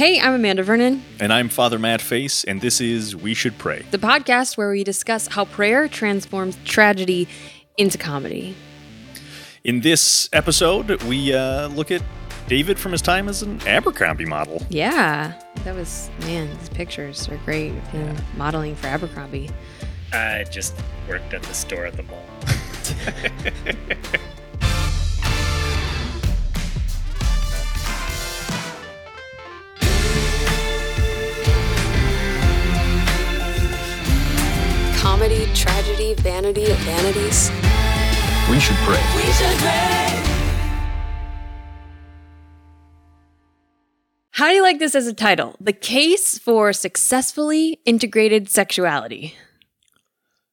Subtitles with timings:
[0.00, 3.84] Hey, I'm Amanda Vernon, And I'm Father Matt Fish, and this is We Should Pray.
[3.90, 7.28] the podcast where we discuss how prayer transforms tragedy
[7.76, 8.56] into comedy.
[9.62, 12.02] In this episode, we uh, look at
[12.48, 14.66] David from his time as an Abercrombie model.
[14.70, 17.72] Yeah, that was, man, these pictures are great.
[17.72, 19.50] of him modeling for Abercrombie.
[20.14, 20.74] I just
[21.10, 22.24] worked at the store at the mall.
[35.20, 37.50] Comedy, tragedy, vanity vanities.
[38.50, 38.96] We Should Pray.
[44.30, 45.56] How do you like this as a title?
[45.60, 49.34] The Case for Successfully Integrated Sexuality.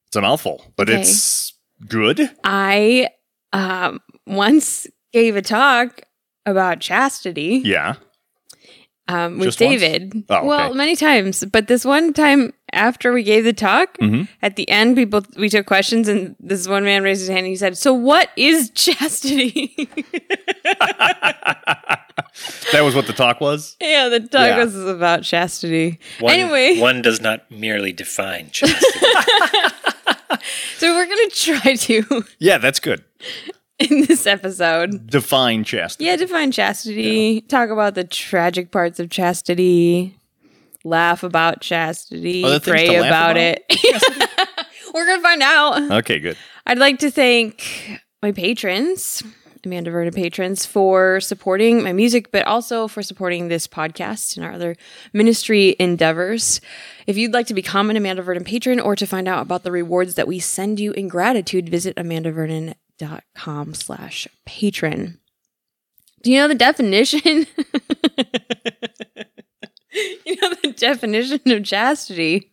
[0.08, 1.00] It's a mouthful, but Okay.
[1.00, 1.54] it's
[1.86, 2.30] good.
[2.44, 3.08] I
[3.54, 6.02] um, once gave a talk
[6.44, 7.62] about chastity.
[7.64, 7.94] Yeah.
[9.08, 9.80] um, with Just once?
[9.80, 10.24] David.
[10.28, 14.28] Oh, Well, many times, but this one time after we gave the talk, Mhm.
[14.42, 17.48] at the end, people we took questions, and this one man raised his hand and
[17.48, 19.88] he said, "So, what is chastity?"
[22.72, 23.76] That was what the talk was?
[23.80, 24.64] yeah, the talk Yeah.
[24.64, 25.98] was about chastity.
[26.20, 29.06] One, anyway, one does not merely define chastity.
[30.76, 33.02] so we're gonna try to Yeah, that's good.
[33.78, 35.06] in this episode.
[35.08, 36.04] Define chastity.
[36.04, 37.40] Yeah, define chastity.
[37.42, 40.14] Talk about the tragic parts of chastity.
[40.88, 42.44] Laugh about chastity.
[42.44, 43.36] Are Pray about, about?
[43.36, 43.64] it.
[44.94, 45.90] We're gonna find out.
[45.98, 46.36] Okay, good.
[46.66, 49.22] I'd like to thank my patrons,
[49.64, 54.52] Amanda Vernon patrons, for supporting my music, but also for supporting this podcast and our
[54.52, 54.76] other
[55.12, 56.60] ministry endeavors.
[57.06, 59.72] If you'd like to become an Amanda Vernon patron or to find out about the
[59.72, 65.20] rewards that we send you in gratitude, visit amandavernon.com slash patron.
[66.22, 67.22] Do you know the definition?
[69.92, 72.52] you know the definition of chastity?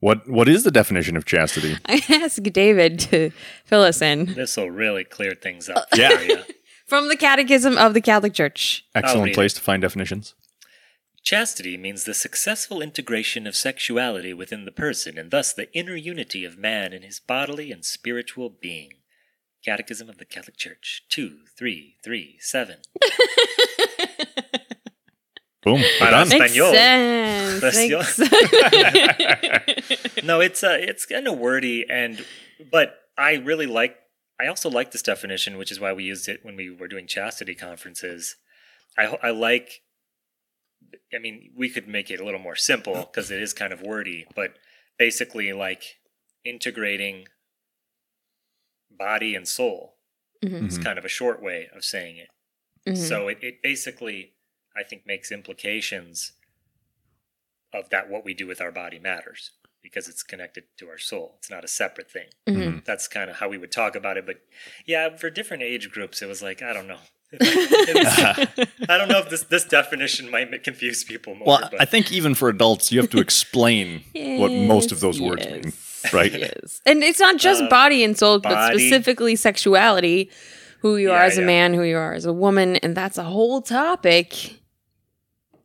[0.00, 1.78] What What is the definition of chastity?
[1.86, 3.30] I asked David to
[3.64, 4.34] fill us in.
[4.34, 5.86] this will really clear things up.
[5.96, 6.16] Yeah.
[6.16, 6.38] for you.
[6.86, 8.84] From the Catechism of the Catholic Church.
[8.94, 10.34] Excellent oh, read place to find definitions.
[11.22, 16.44] Chastity means the successful integration of sexuality within the person, and thus the inner unity
[16.44, 18.94] of man in his bodily and spiritual being.
[19.64, 22.78] Catechism of the Catholic Church, 2337.
[25.62, 25.80] Boom.
[25.80, 26.26] We're Para done.
[26.26, 26.40] Spain.
[27.60, 28.18] Makes sense.
[28.18, 30.22] Español.
[30.24, 32.24] No, it's uh, it's kind of wordy, and
[32.70, 33.96] but I really like.
[34.40, 37.06] I also like this definition, which is why we used it when we were doing
[37.06, 38.36] chastity conferences.
[38.98, 39.82] I I like.
[41.14, 43.82] I mean, we could make it a little more simple because it is kind of
[43.82, 44.54] wordy, but
[44.98, 45.98] basically, like
[46.44, 47.26] integrating
[48.90, 49.94] body and soul
[50.44, 52.28] Mhm, is kind of a short way of saying it.
[52.88, 52.96] mhm.
[52.96, 54.31] So it, it basically,
[54.76, 56.32] I think, makes implications
[57.74, 59.50] of that what we do with our body matters
[59.82, 61.34] because it's connected to our soul.
[61.38, 62.28] It's not a separate thing.
[62.48, 62.84] Mhm.
[62.84, 64.26] That's kind of how we would talk about it.
[64.26, 64.40] But
[64.86, 66.98] yeah, for different age groups, it was like I don't know.
[67.40, 68.46] I
[68.98, 71.46] don't know if this this definition might confuse people more.
[71.48, 75.02] Well, but I think even for adults, you have to explain what most of Yes,
[75.02, 75.72] those words mean,
[76.12, 76.32] right?
[76.32, 76.80] yes.
[76.84, 80.30] And it's not just Uh, body and soul, but specifically sexuality,
[80.80, 81.46] who you are Yeah, as a yeah.
[81.46, 84.58] man, who you are as a woman, and that's a whole topic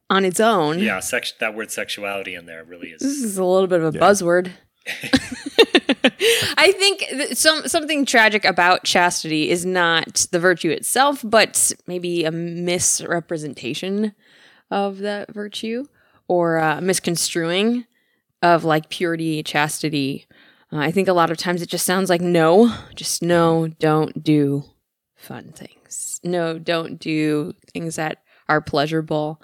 [0.09, 0.79] on its own.
[0.79, 3.01] yeah, sex, that word sexuality in there really is.
[3.01, 3.23] This is.
[3.23, 4.03] is a little bit of a Yeah.
[4.03, 4.51] buzzword.
[6.57, 12.23] I think th- some something tragic about chastity is not the virtue itself, but maybe
[12.23, 14.13] a misrepresentation
[14.71, 15.85] of that virtue
[16.27, 17.85] or uh, misconstruing
[18.41, 20.25] of like purity, chastity.
[20.71, 24.23] Uh, I think a lot of times it just sounds like no, just no, don't
[24.23, 24.63] do
[25.15, 26.19] fun things.
[26.23, 29.41] No, don't do things that are pleasurable.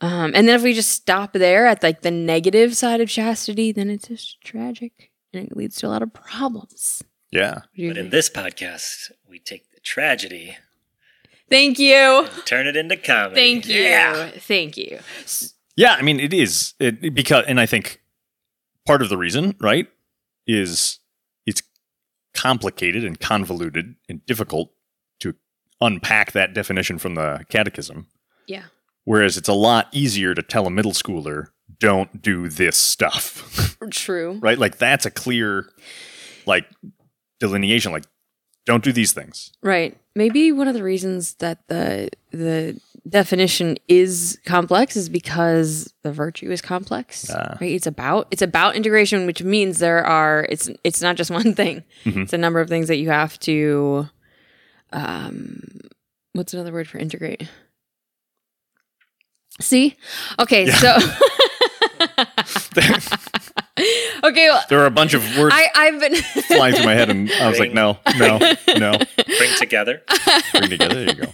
[0.00, 3.70] Um, and then if we just stop there at like the negative side of chastity,
[3.72, 7.02] then it's just tragic and it leads to a lot of problems.
[7.30, 7.54] Yeah.
[7.54, 10.56] What do But in this podcast, we take the tragedy,
[11.48, 12.28] Thank you.
[12.44, 13.34] turn it into comedy.
[13.34, 13.82] Thank you.
[13.82, 14.30] Yeah.
[14.38, 15.00] Thank you.
[15.76, 18.00] Yeah, I mean it is it, because, and I think
[18.86, 19.88] part of the reason, right,
[20.46, 20.98] is
[21.46, 21.62] it's
[22.34, 24.70] complicated and convoluted and difficult
[25.20, 25.34] to
[25.80, 28.06] unpack that definition from the catechism.
[28.46, 28.64] Yeah.
[29.10, 31.46] Whereas it's a lot easier to tell a middle schooler,
[31.80, 34.38] "Don't do this stuff," True.
[34.40, 34.56] right?
[34.56, 35.68] Like that's a clear,
[36.46, 36.64] like
[37.40, 37.90] delineation.
[37.90, 38.04] Like,
[38.66, 39.50] don't do these things.
[39.64, 39.98] Right.
[40.14, 46.52] Maybe one of the reasons that the the definition is complex is because the virtue
[46.52, 47.28] is complex.
[47.30, 47.58] Ah.
[47.60, 47.72] Right?
[47.72, 51.82] It's about it's about integration, which means there are it's it's not just one thing.
[52.04, 52.22] Mhm.
[52.22, 54.08] It's a number of things that you have to
[54.92, 55.62] um
[56.32, 57.48] what's another word for integrate?
[59.60, 59.96] See?
[60.38, 60.96] Okay, so
[64.22, 66.14] Okay, well, there are a bunch of words I I've been
[66.46, 68.38] flying through my head, and I was like, no, no,
[68.76, 68.98] no.
[69.38, 70.02] Bring together.
[70.52, 70.94] Bring together.
[70.94, 71.32] There you go.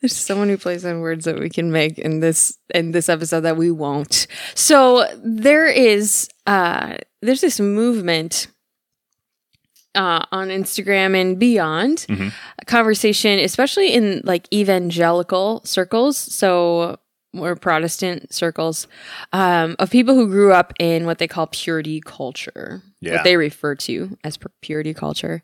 [0.00, 3.40] There's someone who plays on words that we can make in this in this episode
[3.40, 4.26] that we won't.
[4.54, 8.48] So there is uh there's this movement
[9.98, 12.32] uh on Instagram and beyond Mhm.
[12.62, 16.96] a conversation, especially in like evangelical circles, so
[17.34, 18.86] more Protestant circles,
[19.34, 23.16] um, of people who grew up in what they call purity culture, Yeah.
[23.16, 25.42] what they refer to as purity culture.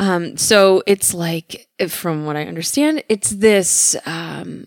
[0.00, 4.64] Um, so it's like, from what I understand, it's this um,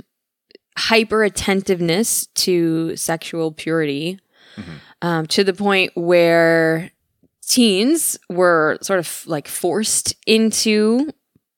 [0.78, 4.20] hyper attentiveness to sexual purity
[4.58, 4.64] Mhm.
[5.02, 6.90] um, to the point where
[7.48, 11.12] teens were sort of like forced into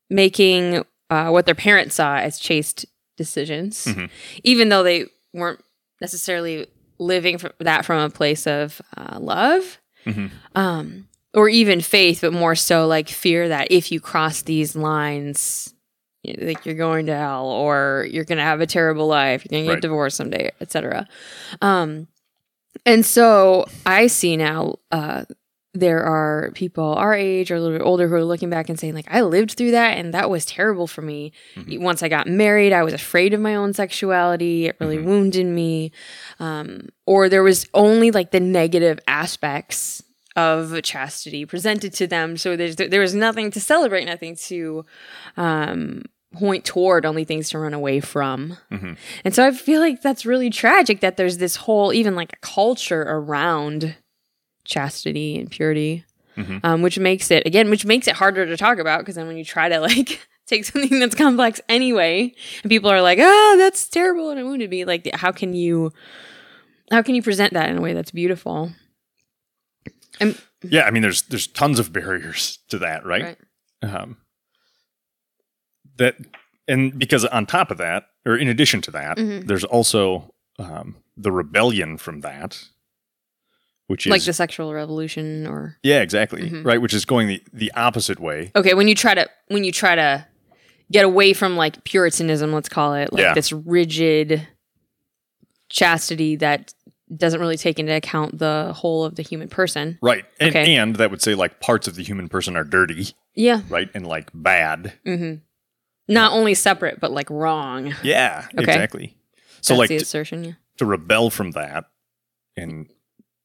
[0.09, 2.85] making uh, what their parents saw as chaste
[3.17, 4.09] decisions, Mhm.
[4.43, 5.63] even though they weren't
[6.01, 6.67] necessarily
[6.99, 10.31] living from that from a place of uh, love Mhm.
[10.55, 15.73] um, or even faith, but more so like fear that if you cross these lines,
[16.23, 19.43] you know, like you're going to hell or you're going to have a terrible life,
[19.45, 19.81] you're going to get Right.
[19.81, 21.07] divorced someday, etc.
[21.61, 22.07] Um,
[22.85, 25.25] and so I see now uh,
[25.79, 28.79] there are people our age or a little bit older who are looking back and
[28.79, 31.31] saying like I lived through that and that was terrible for me.
[31.55, 31.79] Mhm.
[31.79, 34.65] Once I got married, I was afraid of my own sexuality.
[34.67, 35.03] It really Mhm.
[35.05, 35.91] wounded me.
[36.39, 40.03] Um, or there was only like the negative aspects
[40.35, 42.37] of chastity presented to them.
[42.37, 44.85] So there's there was nothing to celebrate, nothing to
[45.35, 46.03] um,
[46.33, 48.57] point toward, only things to run away from.
[48.71, 48.97] Mhm.
[49.25, 52.37] And so I feel like that's really tragic that there's this whole even like a
[52.45, 53.95] culture around
[54.67, 56.05] chastity and purity,
[56.37, 56.59] Mhm.
[56.63, 59.37] um, which makes it again, which makes it harder to talk about because then when
[59.37, 62.33] you try to like take something that's complex anyway,
[62.63, 64.85] and people are like, "Oh, that's terrible," and it wounded me.
[64.85, 65.91] Like, how can you,
[66.91, 68.71] how can you present that in a way that's beautiful?
[70.19, 73.37] And Yeah, I mean, there's there's tons of barriers to that, right?
[73.81, 74.17] Um,
[75.97, 76.15] that
[76.67, 79.47] and because on top of that, or in addition to that, Mhm.
[79.47, 82.63] there's also um, the rebellion from that,
[83.87, 86.65] which is like the sexual revolution, or yeah, exactly Mhm.
[86.65, 88.51] right, which is going the the opposite way.
[88.55, 90.25] okay, when you try to when you try to
[90.91, 93.33] get away from like Puritanism, let's call it, like Yeah.
[93.33, 94.47] this rigid
[95.69, 96.73] chastity that
[97.15, 99.97] doesn't really take into account the whole of the human person.
[100.01, 100.75] Right, and, Okay.
[100.75, 103.61] and that would say like parts of the human person are dirty, Yeah.
[103.69, 104.93] right, and like bad.
[105.05, 105.35] mm-hmm.
[106.09, 107.93] Not only separate, but like wrong.
[108.03, 108.63] Yeah, Okay.
[108.63, 109.17] exactly.
[109.61, 110.43] So That's like the assertion.
[110.43, 110.51] Yeah.
[110.77, 111.85] to rebel from that
[112.55, 112.87] and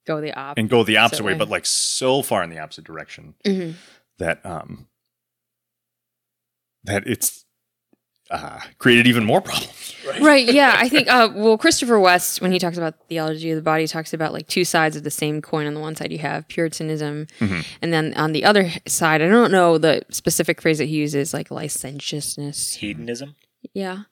[0.07, 1.39] Go the opposite and go the opposite way, way.
[1.39, 3.75] but like so far in the opposite direction Mhm.
[4.19, 4.89] that um
[6.85, 7.45] that it's
[8.31, 9.95] uh created even more problems.
[10.21, 13.63] right yeah i think uh, well christopher west when he talks about theology of the
[13.63, 16.19] body talks about like two sides of the same coin on the one side you
[16.19, 17.65] have puritanism Mhm.
[17.83, 21.33] and then on the other side i don't know the specific phrase that he uses
[21.35, 23.35] like licentiousness Hedonism.
[23.75, 24.03] Yeah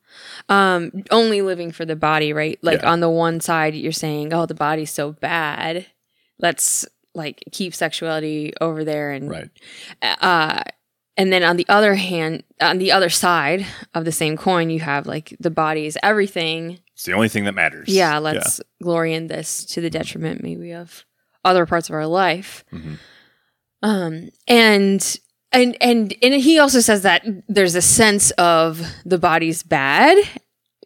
[0.49, 2.91] um only living for the body right like Yeah.
[2.93, 5.87] on the one side you're saying oh the body's so bad
[6.38, 9.50] let's like keep sexuality over there and Right.
[10.02, 10.62] uh
[11.17, 14.81] and then on the other hand on the other side of the same coin you
[14.81, 17.88] have like the body is everything It's the only thing that matters.
[17.88, 21.04] yeah let's glory in this to the detriment maybe of
[21.45, 22.99] other parts of our life Mhm.
[23.83, 25.19] um and
[25.52, 30.16] and and and he also says that there's a sense of the body's bad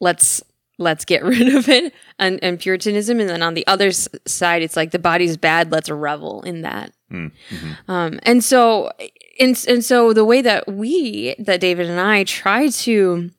[0.00, 0.42] let's
[0.78, 4.62] let's get rid of it and, and puritanism and then on the other s- side
[4.62, 7.76] it's like the body's bad let's revel in that Mm, mhm.
[7.88, 8.90] um, and so,
[9.38, 13.30] and, and so the way that we, that David and I try to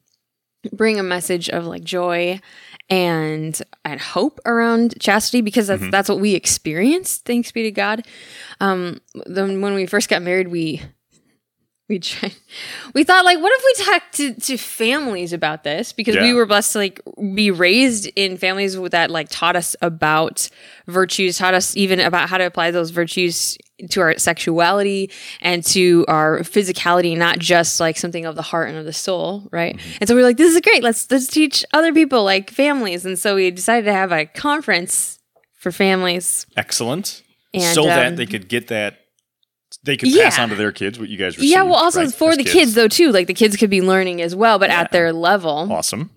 [0.72, 2.40] bring a message of like joy
[2.88, 5.90] and and hope around chastity because that's Mhm.
[5.90, 7.24] that's what we experienced.
[7.26, 8.06] Thanks be to God.
[8.60, 10.80] Um, then when we first got married, we
[11.88, 12.34] we tried,
[12.94, 16.44] we thought like, what if we talked to, to families about this because we were
[16.44, 17.00] blessed to like
[17.34, 20.48] be raised in families that like taught us about
[20.88, 23.56] virtues, taught us even about how to apply those virtues
[23.90, 28.78] to our sexuality and to our physicality, not just like something of the heart and
[28.78, 29.78] of the soul, right?
[30.00, 30.82] And so we were like, this is great.
[30.82, 33.06] Let's let's teach other people like families.
[33.06, 35.20] And so we decided to have a conference
[35.54, 36.46] for families.
[36.56, 37.22] Excellent.
[37.54, 39.05] And, so that um, they could get that
[39.86, 40.42] they could pass Yeah.
[40.42, 41.50] on to their kids what you guys received.
[41.50, 42.74] Yeah, well, also right, for as the kids.
[42.74, 43.10] though too.
[43.12, 44.80] Like the kids could be learning as well, but Yeah.
[44.80, 46.10] at their level, Awesome.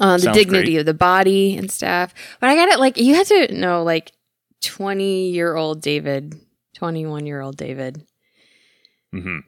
[0.00, 0.80] uh, the Sounds dignity great.
[0.80, 2.12] of the body and stuff.
[2.40, 2.80] But I got it.
[2.80, 4.10] Like you had to know, like
[4.62, 6.34] twenty year old David,
[6.74, 8.02] twenty one year old David.
[9.12, 9.38] hmm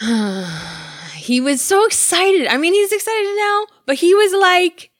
[1.16, 2.46] he was so excited.
[2.48, 4.90] I mean, he's excited now, but he was like,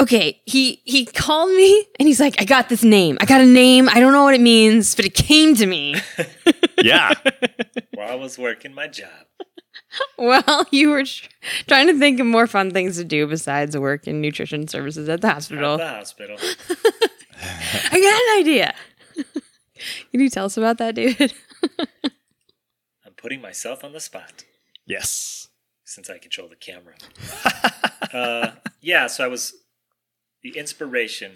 [0.00, 3.18] okay, he he called me and he's like, I got this name.
[3.20, 3.88] I got a name.
[3.88, 5.94] I don't know what it means, but it came to me.
[6.80, 7.12] Yeah.
[7.94, 9.10] While I was working my job.
[10.16, 11.28] well, you were tr-
[11.66, 15.20] trying to think of more fun things to do besides work in nutrition services at
[15.20, 15.80] the hospital.
[15.80, 16.36] At hospital.
[16.36, 16.92] the hospital.
[17.92, 18.74] I got an idea.
[20.12, 21.34] Can you tell us about that, David?
[23.04, 24.44] I'm putting myself on the spot
[24.86, 25.48] yes.
[25.84, 26.94] since I control the camera.
[28.12, 29.54] uh, yeah, so I was
[30.52, 31.32] the inspiration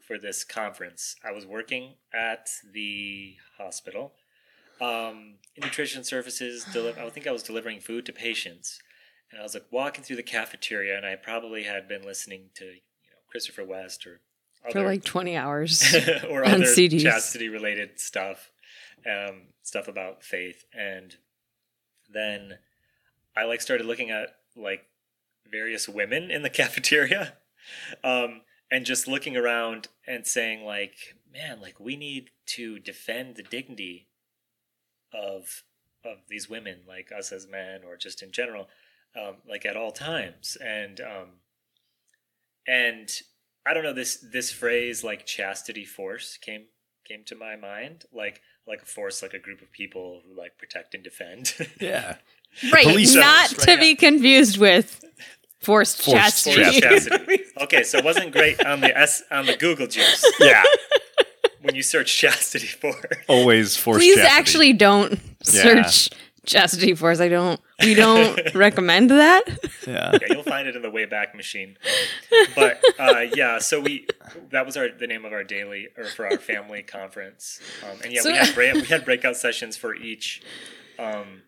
[0.00, 1.14] for this conference.
[1.24, 4.12] I was working at the hospital,
[4.80, 6.64] um, in nutrition services.
[6.72, 8.80] Deli- I think I was delivering food to patients,
[9.30, 12.64] and I was like walking through the cafeteria, and I probably had been listening to
[12.64, 12.70] you
[13.10, 14.20] know Christopher West or
[14.72, 15.94] For like 20 hours.
[16.28, 17.02] or on other CDs.
[17.02, 18.50] chastity related stuff,
[19.06, 21.16] um, stuff about faith, and
[22.12, 22.58] then
[23.36, 24.86] I like started looking at like
[25.50, 27.34] various women in the cafeteria,
[28.04, 33.42] um, and just looking around and saying like, man, like we need to defend the
[33.42, 34.08] dignity
[35.12, 35.62] of
[36.04, 38.68] of these women, like us as men, or just in general,
[39.20, 41.28] um, like at all times, and um,
[42.66, 43.10] and
[43.66, 46.66] I don't know this this phrase like chastity force came
[47.06, 50.56] came to my mind like like a force like a group of people who like
[50.58, 52.16] protect and defend Yeah.
[52.72, 52.86] right.
[52.86, 55.04] Police not service, to right, be confused with
[55.60, 56.62] forced, Forced chastity.
[56.64, 57.44] Force chastity.
[57.60, 60.62] Okay, so it wasn't great on the S on the Google juice Yeah.
[61.60, 62.94] when you search chastity for
[63.28, 64.38] Always forced Please chastity.
[64.38, 65.62] actually don't Yeah.
[65.62, 66.08] search
[66.46, 67.20] chastity force.
[67.20, 67.60] I don't.
[67.82, 69.42] We don't recommend that.
[69.86, 70.12] Yeah.
[70.12, 71.76] Yeah, you'll find it in the Wayback Machine.
[72.54, 74.06] But uh, yeah, so we
[74.50, 78.10] that was our the name of our daily or for our family conference, um, and
[78.12, 80.40] yeah, So- we had break, we had breakout sessions for each,
[80.98, 81.42] um,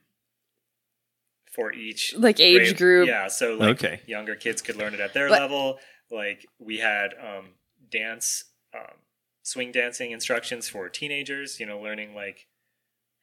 [1.54, 3.08] for each Like age grade- group.
[3.08, 4.00] Yeah, so like Okay.
[4.06, 5.78] younger kids could learn it at their But- level.
[6.10, 7.54] Like we had um,
[7.90, 8.44] dance,
[8.74, 8.96] um,
[9.42, 11.58] swing dancing instructions for teenagers.
[11.60, 12.46] You know, learning like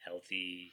[0.05, 0.71] healthy.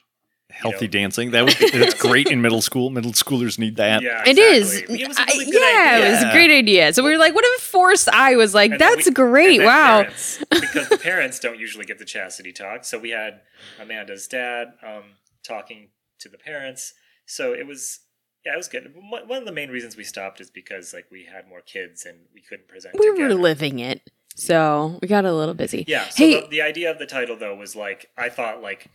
[0.49, 0.91] Healthy know.
[0.93, 1.31] dancing.
[1.33, 2.89] That was that's great in middle school.
[2.91, 4.01] Middle schoolers need that.
[4.03, 4.75] Yeah, It is.
[4.75, 5.03] exactly.
[5.03, 6.07] It was a I- really good yeah, idea.
[6.07, 6.93] it was a great idea.
[6.95, 9.61] So we were like, what if Force I was like, And that's we- great.
[9.61, 10.03] Wow.
[10.03, 12.85] parents, because the parents don't usually get the chastity talk.
[12.85, 13.41] So we had
[13.81, 15.03] Amanda's dad um,
[15.45, 15.89] talking
[16.21, 16.95] to the parents.
[17.27, 18.01] So it was,
[18.45, 18.95] yeah, it was good.
[18.95, 22.05] One one of the main reasons we stopped is because like we had more kids
[22.07, 22.99] and we couldn't present.
[22.99, 24.01] We were living it.
[24.35, 25.85] So we got a little busy.
[25.89, 26.09] Yeah.
[26.09, 28.89] So Hey, the, the idea of the title though was like I thought like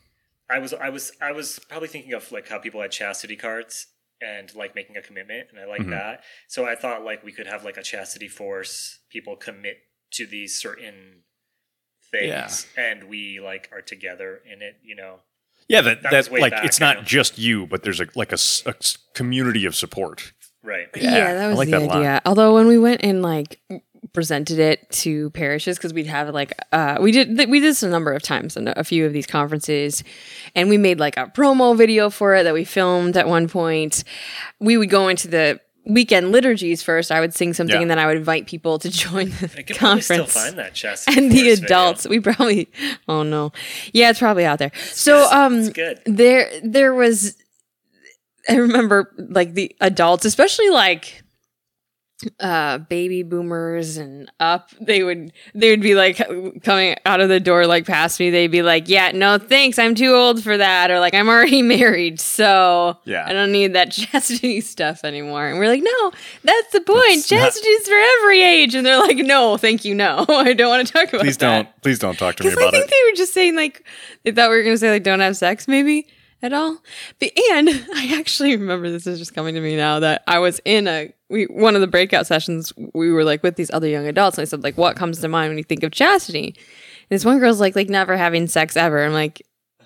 [0.49, 3.87] I was I was I was probably thinking of like how people had chastity cards
[4.21, 5.89] and like making a commitment and I like Mhm.
[5.89, 6.23] that.
[6.47, 9.77] So I thought like we could have like a chastity force people commit
[10.11, 11.23] to these certain
[12.11, 15.21] things and we like are together in it, you know.
[15.71, 18.31] Yeah, that, That that, way like back, it's not just you, but there's a like
[18.33, 18.37] a
[19.13, 20.33] community of support.
[20.63, 20.87] Right.
[20.95, 21.97] yeah, Yeah, that was like the that a lot.
[21.97, 22.21] idea.
[22.25, 23.59] Although when we went and like
[24.13, 27.83] presented it to parishes, because we'd have like uh, we did th- we did this
[27.83, 30.03] a number of times in a few of these conferences,
[30.55, 34.03] and we made like a promo video for it that we filmed at one point.
[34.59, 37.11] We would go into the weekend liturgies first.
[37.11, 37.81] I would sing something, Yeah.
[37.81, 40.33] and then I would invite people to join the I can probably still conference.
[40.33, 41.65] find that chastity and the force video.
[41.65, 42.69] adults, we probably
[43.07, 43.51] oh no,
[43.93, 44.71] yeah, it's probably out there.
[44.91, 46.01] So um, It's good.
[46.05, 47.35] there there was
[48.49, 51.21] i remember like the adults especially like
[52.39, 56.17] uh baby boomers and up they would they would be like
[56.63, 59.95] coming out of the door like past me they'd be like yeah no thanks i'm
[59.95, 63.25] too old for that or like i'm already married so Yeah.
[63.27, 66.11] i don't need that chastity stuff anymore and we're like no
[66.43, 69.95] that's the point That's not- chastity's for every age and they're like no thank you
[69.95, 72.51] no i don't want to talk about Please that don't please don't talk to me
[72.53, 72.67] about.
[72.67, 72.89] I think it.
[72.91, 73.85] they were just saying like
[74.23, 76.07] they thought we were going to say like don't have sex maybe
[76.43, 76.77] at all.
[77.19, 80.59] But and I actually remember this is just coming to me now that I was
[80.65, 84.05] in a we one of the breakout sessions we were like with these other young
[84.07, 86.47] adults and I said like what comes to mind when you think of chastity?
[86.47, 89.03] And this one girl's like like never having sex ever.
[89.03, 89.41] I'm like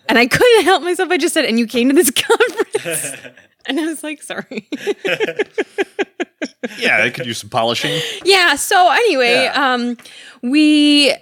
[0.10, 1.10] and I couldn't help myself.
[1.12, 3.16] I just said and you came to this conference.
[3.68, 4.70] And I was like, sorry.
[6.78, 8.00] Yeah, I could use some polishing.
[8.24, 9.74] yeah so anyway Yeah.
[9.74, 9.98] um
[10.42, 11.14] we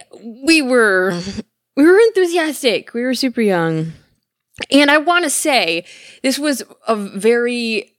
[0.46, 1.20] we were
[1.78, 3.94] we were enthusiastic we were super young
[4.72, 5.86] and i want to say
[6.22, 7.93] this was a very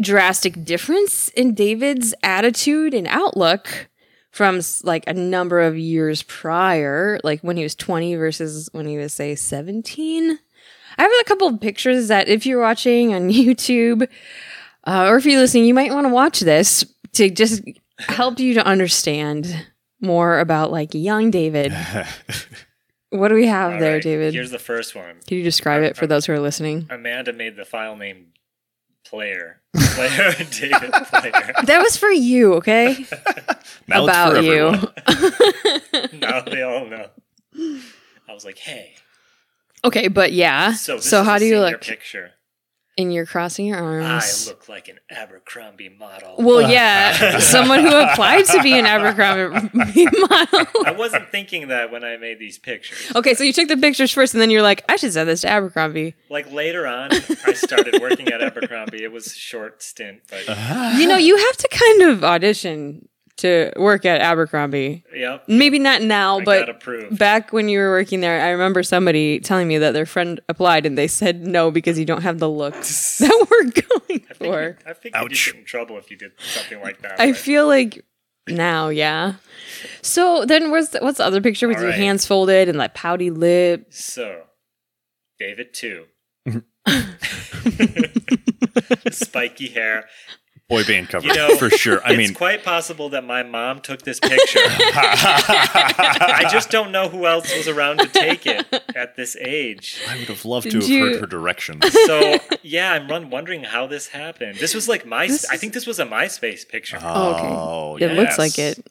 [0.00, 3.88] drastic difference in david's attitude and outlook
[4.30, 8.96] from like a number of years prior like when he was 20 versus when he
[8.96, 10.38] was say 17
[10.98, 14.08] i have a couple of pictures that if you're watching on youtube
[14.84, 17.62] uh, or if you're listening, you might want to watch this to just
[17.98, 19.66] help you to understand
[20.00, 21.72] more about like young David.
[23.10, 24.32] What do we have All there, right, David?
[24.32, 25.16] Here's the first one.
[25.26, 26.86] Can you describe it for those who are listening?
[26.88, 28.28] Amanda made the file name
[29.12, 29.60] Player.
[29.76, 31.52] Player David Player.
[31.66, 32.94] That was for you, okay?
[33.86, 34.68] Now it's About for you.
[34.68, 36.20] everyone.
[36.20, 37.08] now they all know.
[38.26, 38.94] I was like, hey.
[39.84, 40.72] Okay, but yeah.
[40.72, 41.82] So So, is how do you look?
[41.82, 42.30] Picture.
[42.98, 44.46] And you're crossing your arms.
[44.46, 46.34] I look like an Abercrombie model.
[46.38, 49.70] well, yeah, someone who applied to be an Abercrombie
[50.28, 50.66] model.
[50.84, 53.10] I wasn't thinking that when I made these pictures.
[53.16, 55.40] Okay, so you took the pictures first, and then you're like, I should send this
[55.40, 56.14] to Abercrombie.
[56.28, 57.10] Like later on,
[57.46, 59.02] I started working at Abercrombie.
[59.02, 60.46] It was a short stint, but
[60.98, 63.08] You know, you have to kind of audition
[63.42, 65.04] to work at Abercrombie.
[65.14, 66.84] yep, Maybe not now, I but
[67.16, 70.86] back when you were working there, I remember somebody telling me that their friend applied
[70.86, 74.52] and they said no because you don't have the looks that we're going I think,
[74.52, 74.78] for.
[74.86, 75.46] I think you'd Ouch.
[75.52, 77.20] get in trouble if you did something like that.
[77.20, 78.04] I but- feel like
[78.48, 79.34] now, yeah.
[80.02, 81.98] So then, what's the, what's the other picture with All your right.
[82.00, 84.04] hands folded and like pouty lips?
[84.04, 84.42] So,
[85.38, 86.06] David too.
[89.10, 90.04] Spiky hair.
[90.72, 92.02] Boy band cover You know, for sure.
[92.02, 94.60] I mean, it's quite possible that my mom took this picture.
[94.64, 100.00] I just don't know who else was around to take it at this age.
[100.08, 101.84] I would have loved to have you- heard her directions.
[102.06, 104.56] So yeah, I'm run wondering how this happened.
[104.58, 105.26] This was like my.
[105.26, 106.98] This I think this was a MySpace picture.
[107.00, 107.48] Oh, oh okay.
[107.48, 108.86] Oh, It looks like it.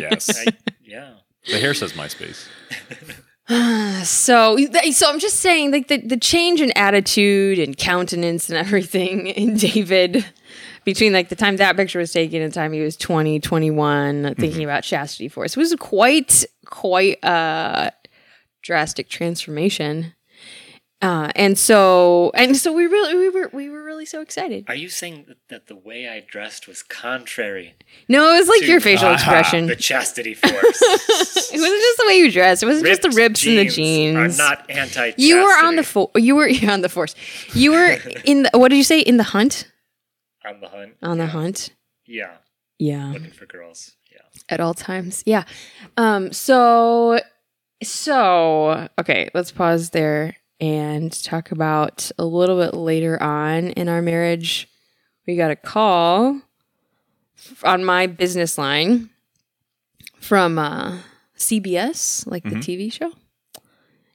[0.00, 0.30] Yes.
[0.46, 0.52] I-
[0.84, 1.14] yeah.
[1.48, 2.46] the hair says MySpace.
[4.04, 9.26] So, so I'm just saying, like the the change in attitude and countenance and everything
[9.26, 10.24] in David
[10.84, 14.34] between like the time that picture was taken and the time he was 20, 21,
[14.36, 17.92] thinking about chastity force It was quite quite a
[18.62, 20.14] drastic transformation.
[21.00, 24.64] Uh, and so and so we really we were we were really so excited.
[24.68, 27.74] Are you saying that, that the way I dressed was contrary
[28.08, 29.66] No, it was like to your facial expression.
[29.66, 30.52] the chastity force?
[30.54, 32.62] it wasn't just the way you dressed.
[32.62, 34.38] It wasn't just the Ripped ribs and the jeans jeans.
[34.40, 35.12] Are not anti.
[35.16, 37.16] You were on the fo- you were on the force.
[37.52, 39.71] You were in the what did you say in the hunt?
[40.46, 40.94] On the hunt.
[41.02, 41.30] On the yeah.
[41.30, 41.70] hunt.
[42.06, 42.36] Yeah,
[42.78, 43.12] Yeah.
[43.12, 43.92] looking for girls.
[44.10, 44.20] Yeah.
[44.48, 45.22] At all times.
[45.26, 45.44] Yeah.
[45.96, 47.20] Um so
[47.82, 54.02] so okay, let's pause there and talk about a little bit later on in our
[54.02, 54.68] marriage.
[55.26, 56.40] We got a call
[57.36, 59.10] f- on my business line
[60.20, 60.98] from uh
[61.36, 63.12] CBS, like the TV show.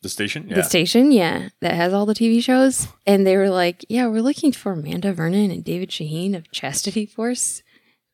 [0.02, 0.48] The station?
[0.48, 0.56] Yeah.
[0.56, 2.88] the station, yeah, that has all the TV shows.
[3.06, 7.06] And they were like, yeah, we're looking for Amanda Vernon and David Shaheen of Chastity
[7.06, 7.64] Force.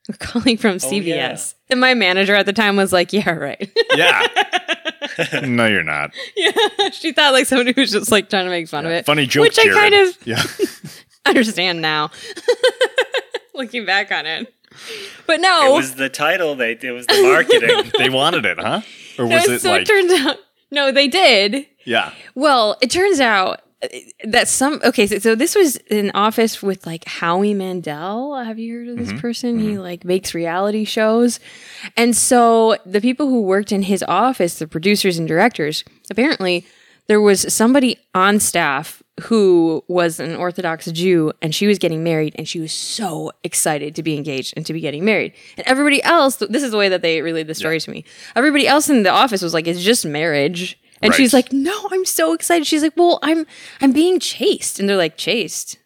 [0.09, 1.05] We're calling from oh, CBS.
[1.05, 1.37] yeah.
[1.69, 3.69] And my manager at the time was like, yeah, right.
[3.95, 4.27] yeah.
[5.43, 6.11] no, you're not.
[6.35, 6.51] yeah.
[6.91, 9.05] She thought like somebody was just like trying to make fun of it.
[9.05, 10.43] Funny joke, Which I kind of Yeah.
[11.25, 12.11] understand now.
[13.53, 14.53] Looking back on it.
[15.27, 15.73] But no.
[15.73, 16.55] It was the title.
[16.55, 16.71] They.
[16.71, 17.91] It was the marketing.
[17.97, 18.81] they wanted it, huh?
[19.19, 20.37] Or no, was it so like it turns out
[20.73, 21.67] no, they did.
[21.85, 22.11] Yeah.
[22.33, 23.87] Well, it turns out uh,
[24.23, 28.35] that some okay, so, so this was an office with like Howie Mandel.
[28.35, 29.59] Have you heard of this person?
[29.59, 31.39] He like makes reality shows.
[31.95, 36.65] And so the people who worked in his office, the producers and directors, apparently
[37.07, 42.33] there was somebody on staff who was an Orthodox Jew and she was getting married
[42.37, 45.33] and she was so excited to be engaged and to be getting married.
[45.57, 48.05] And everybody else, this is the way that they relayed the story to me.
[48.35, 50.79] Everybody else in the office was like, it's just marriage.
[51.01, 51.17] And Right.
[51.17, 53.45] she's like, "No, I'm so excited." She's like, "Well, I'm
[53.81, 55.77] I'm being chased." And they're like, "Chased?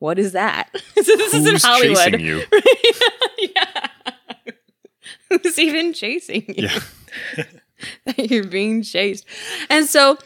[0.00, 1.96] What is that?" so this is in Who's Hollywood.
[1.96, 2.42] chasing you?
[3.56, 3.86] yeah.
[5.42, 6.68] Who's even chasing you?
[6.68, 7.44] Yeah.
[8.04, 9.24] that you're being chased.
[9.70, 10.18] And so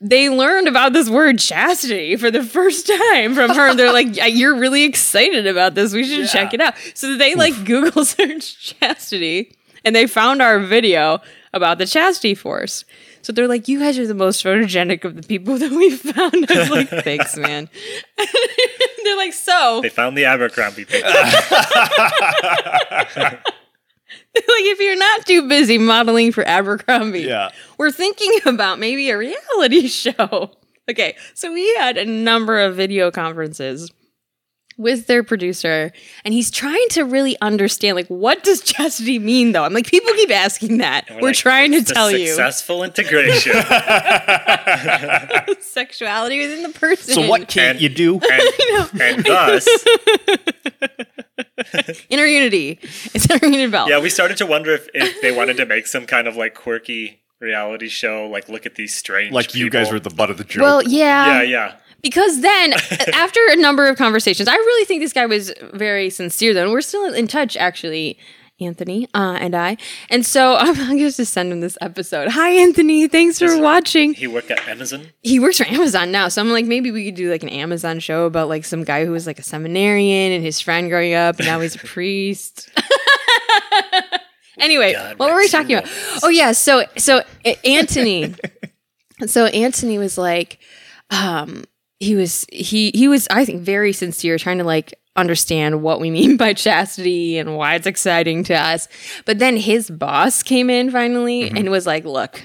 [0.00, 3.74] they learned about this word chastity for the first time from her.
[3.74, 5.92] They're like, yeah, you're really excited about this.
[5.92, 6.74] We should check it out.
[6.94, 11.20] So they like Google search chastity and they found our video
[11.52, 12.84] about the chastity force.
[13.22, 16.50] So they're like, you guys are the most photogenic of the people that we found.
[16.50, 17.68] I was like, thanks, man.
[19.04, 21.10] they're like, so They found the Abercrombie picture.
[24.34, 27.50] like if you're not too busy modeling for Abercrombie, Yeah.
[27.76, 30.52] we're thinking about maybe a reality show.
[30.90, 33.90] Okay, so we had a number of video conferences
[34.78, 35.92] with their producer,
[36.24, 39.64] and he's trying to really understand like what does chastity mean though.
[39.64, 41.04] I'm like, people keep asking that.
[41.10, 43.52] And We're, like, trying to "It's the tell you Successful integration.
[45.60, 47.14] sexuality within the person.
[47.14, 48.20] So what can't And- you do?
[48.20, 49.68] and, and thus,
[52.08, 52.78] inner unity?
[53.14, 53.90] It's inner unity belt.
[53.90, 56.54] yeah, we started to wonder if, if they wanted to make some kind of like
[56.54, 59.96] quirky reality show, like look at these strange Like you guys people.
[59.96, 60.62] were the butt of the joke.
[60.62, 61.74] Well, yeah, Yeah, yeah.
[62.02, 62.72] Because then,
[63.12, 66.64] after a number of conversations, I really think this guy was very sincere, though.
[66.64, 68.18] And we're still in touch, actually.
[68.60, 69.76] Anthony uh, and I.
[70.10, 72.28] And so I'm going to just send him this episode.
[72.28, 73.06] Hi, Anthony.
[73.08, 74.14] Thanks for watching.
[74.14, 75.06] He worked at Amazon.
[75.22, 76.28] He works for Amazon now.
[76.28, 79.04] So I'm like, maybe we could do like an Amazon show about like some guy
[79.04, 82.68] who was like a seminarian and his friend growing up and now he's a priest.
[84.58, 85.90] anyway, God, what were we talking about?
[86.22, 87.22] Oh yeah, so so
[87.64, 88.34] Anthony.
[89.26, 90.58] so Anthony was like,
[91.10, 91.64] um,
[92.00, 96.10] he was he he was I think very sincere, trying to like understand what we
[96.18, 98.88] mean by chastity and why it's exciting to us.
[99.24, 101.56] But then his boss came in finally mm-hmm.
[101.56, 102.44] and was like, look.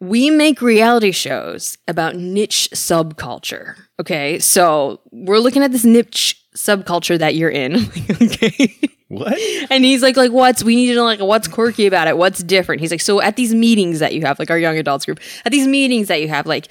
[0.00, 3.74] We make reality shows about niche subculture.
[3.98, 4.38] Okay.
[4.38, 7.74] So we're looking at this niche subculture that you're in.
[8.22, 8.76] okay.
[9.08, 9.38] What?
[9.70, 12.18] And he's like, like, what's we need to know like what's quirky about it?
[12.18, 12.82] What's different?
[12.82, 15.52] He's like, so at these meetings that you have, like our young adults group, at
[15.52, 16.68] these meetings that you have, like,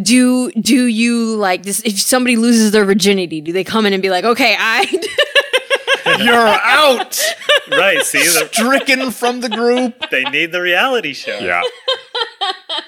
[0.00, 4.02] do do you like this if somebody loses their virginity, do they come in and
[4.02, 4.84] be like, okay, I
[6.24, 7.18] You're out.
[7.70, 8.02] Right.
[8.02, 10.10] See, the, Stricken from the group.
[10.10, 11.38] they need the reality show.
[11.38, 11.62] Yeah.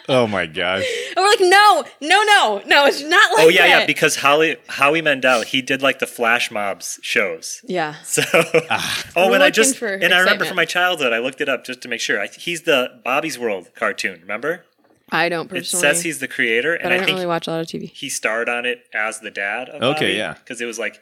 [0.08, 0.84] Oh my gosh.
[1.08, 3.86] and we're like, no, no, no, no, it's not like Oh yeah, yeah.
[3.86, 7.60] Because Howie Howie Mandel, he did like the flash mobs shows.
[7.64, 7.94] yeah.
[8.02, 8.22] So,
[8.70, 9.04] Ah.
[9.16, 11.48] oh, We're and I just for and I remember from my childhood, I looked it
[11.48, 12.20] up just to make sure.
[12.20, 14.20] I, he's the Bobby's World cartoon.
[14.22, 14.64] Remember?
[15.12, 15.86] I don't personally.
[15.88, 17.60] It says he's the creator, but and I I, don't think really watch a lot
[17.60, 17.90] of TV.
[17.90, 19.68] he starred on it as the dad.
[19.68, 20.34] Of Okay, yeah.
[20.34, 21.00] Because it was like it,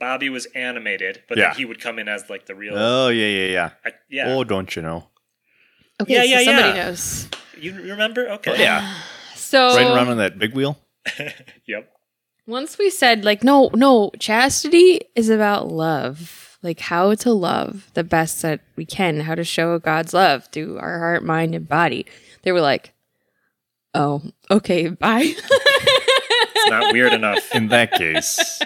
[0.00, 1.48] Bobby was animated, but Yeah.
[1.50, 2.74] then he would come in as like the real.
[2.76, 3.70] Oh yeah, yeah, yeah.
[3.84, 5.08] I, yeah, Oh, don't you know?
[6.00, 6.84] Okay, Yeah, so yeah, somebody yeah.
[6.86, 7.28] knows.
[7.58, 8.28] you remember?
[8.30, 8.50] Okay.
[8.52, 8.94] Oh, Yeah.
[9.34, 10.78] So Riding around on that big wheel.
[11.66, 11.90] Yep.
[12.46, 18.04] once we said like no no chastity is about love like how to love the
[18.04, 22.04] best that we can how to show god's love through our heart mind and body
[22.42, 22.92] they were like
[23.94, 25.32] oh okay bye
[26.60, 27.54] It's not weird enough.
[27.54, 28.60] In that case,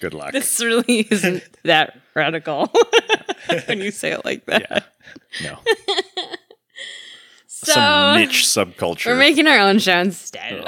[0.00, 0.32] good luck.
[0.32, 2.72] this really isn't that radical
[3.66, 4.80] when you say it like that Yeah.
[5.42, 5.58] No.
[7.46, 9.06] so Some niche subculture.
[9.06, 10.64] we're making our own show instead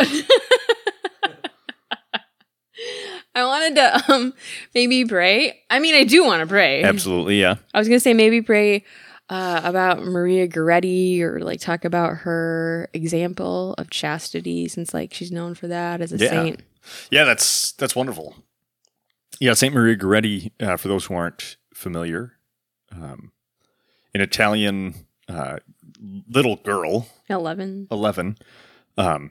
[3.34, 4.34] I wanted to um
[4.74, 5.60] maybe pray.
[5.70, 6.82] I mean, I do want to pray.
[6.82, 7.56] Absolutely, yeah.
[7.72, 8.84] I was gonna say maybe pray
[9.30, 15.30] uh, about Maria Goretti or like talk about her example of chastity since like she's
[15.30, 16.30] known for that as a Yeah.
[16.30, 16.62] saint.
[17.12, 18.34] Yeah, that's that's wonderful.
[19.40, 20.50] Yeah, Saint Maria Goretti.
[20.60, 22.32] Uh, for those who aren't familiar,
[22.90, 23.32] um,
[24.14, 25.58] an Italian uh,
[26.28, 27.86] little girl, Eleven.
[27.90, 28.38] eleven,
[28.96, 29.30] um,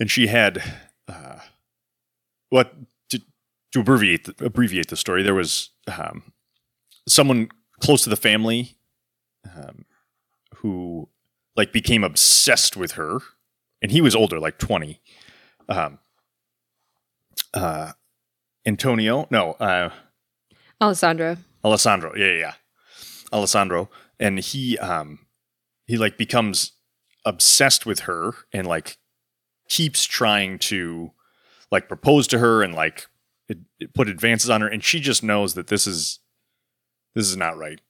[0.00, 0.62] and she had
[1.08, 1.38] uh,
[2.48, 2.74] what
[3.10, 3.20] to,
[3.72, 5.22] to abbreviate the, abbreviate the story.
[5.22, 6.32] There was um,
[7.06, 7.50] someone
[7.80, 8.76] close to the family
[9.54, 9.84] um,
[10.56, 11.08] who
[11.56, 13.18] like became obsessed with her,
[13.80, 15.00] and he was older, like twenty.
[15.68, 15.98] Um,
[17.52, 17.92] uh,
[18.66, 19.90] Antonio, no, uh,
[20.80, 21.36] Alessandro.
[21.64, 22.12] Alessandro.
[22.16, 22.52] Yeah, yeah, yeah.
[23.32, 23.90] Alessandro.
[24.20, 25.20] And he um
[25.86, 26.72] he like becomes
[27.24, 28.98] obsessed with her and like
[29.68, 31.12] keeps trying to
[31.70, 33.06] like propose to her and like
[33.48, 36.20] it, it put advances on her and she just knows that this is
[37.14, 37.80] this is not right.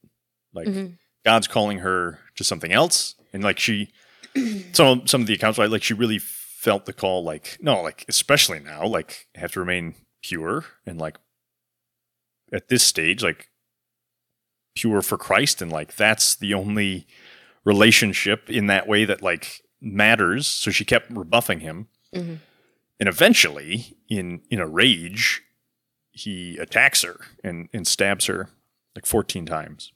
[0.52, 0.98] Like Mhm.
[1.24, 3.90] God's calling her to something else and like she
[4.72, 8.04] some some of the accounts right like she really felt the call like no like
[8.08, 11.18] especially now like have to remain pure and like
[12.52, 13.50] at this stage like
[14.74, 17.06] pure for Christ and like that's the only
[17.64, 20.46] relationship in that way that like matters.
[20.46, 21.88] So she kept rebuffing him.
[22.14, 22.38] Mhm.
[23.00, 25.42] and eventually in in a rage
[26.12, 28.48] he attacks her and and stabs her
[28.94, 29.92] like 14 times.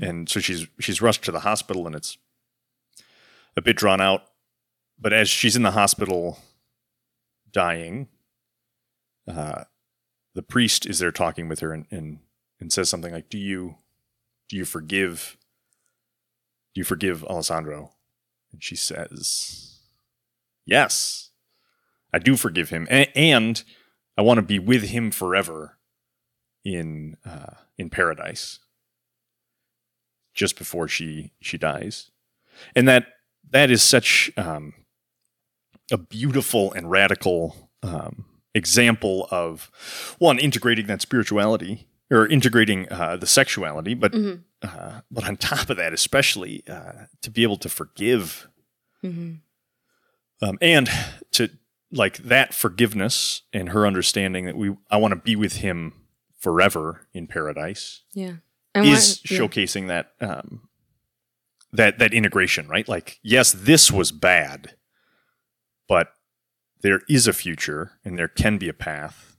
[0.00, 2.16] And so she's she's rushed to the hospital and it's
[3.56, 4.22] a bit drawn out.
[4.98, 6.38] But as she's in the hospital
[7.50, 8.08] dying
[9.28, 9.64] uh
[10.34, 12.18] the priest is there talking with her and and,
[12.60, 13.76] and says something like do you
[14.48, 15.36] do you forgive
[16.74, 17.92] do you forgive alessandro?
[18.52, 19.78] And she says
[20.64, 21.30] yes
[22.12, 23.64] i do forgive him and, and
[24.16, 25.78] i want to be with him forever
[26.64, 28.60] in uh in paradise
[30.34, 32.10] just before she she dies.
[32.74, 33.06] And that
[33.50, 34.74] that is such um
[35.90, 39.70] a beautiful and radical um example of
[40.18, 44.42] one integrating that spirituality or integrating uh, the sexuality, but Mhm.
[44.62, 48.48] uh, but on top of that, especially uh, to be able to forgive
[49.02, 49.40] Mhm.
[50.42, 50.88] um, and
[51.32, 51.48] to
[51.90, 55.94] like that forgiveness and her understanding that we I want to be with him
[56.38, 58.36] forever in paradise Yeah.
[58.74, 59.40] And is why- yeah.
[59.42, 60.68] showcasing that um,
[61.72, 62.86] that that integration, right?
[62.88, 64.74] Like, yes, this was bad,
[65.88, 66.12] but
[66.82, 69.36] there is a future and there can be a path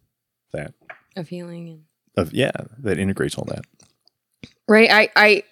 [0.54, 0.74] that
[1.16, 1.82] of healing and
[2.18, 3.64] of yeah that integrates all that.
[4.68, 4.90] Right.
[4.92, 5.44] I I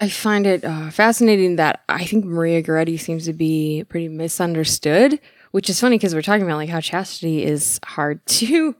[0.00, 5.18] I find it uh, fascinating that I think Maria Goretti seems to be pretty misunderstood,
[5.50, 8.74] which is funny because we're talking about like how chastity is hard to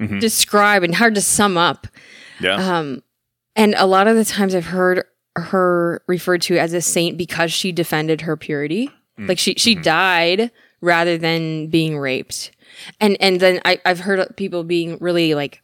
[0.00, 0.20] Mhm.
[0.20, 1.86] describe and hard to sum up.
[2.40, 3.02] Yeah, Um,
[3.54, 5.04] and a lot of the times I've heard
[5.36, 8.90] her referred to as a saint because she defended her purity.
[9.18, 10.50] Like she she died
[10.84, 12.50] rather than being raped.
[13.00, 15.62] And and then I, I've heard people being really like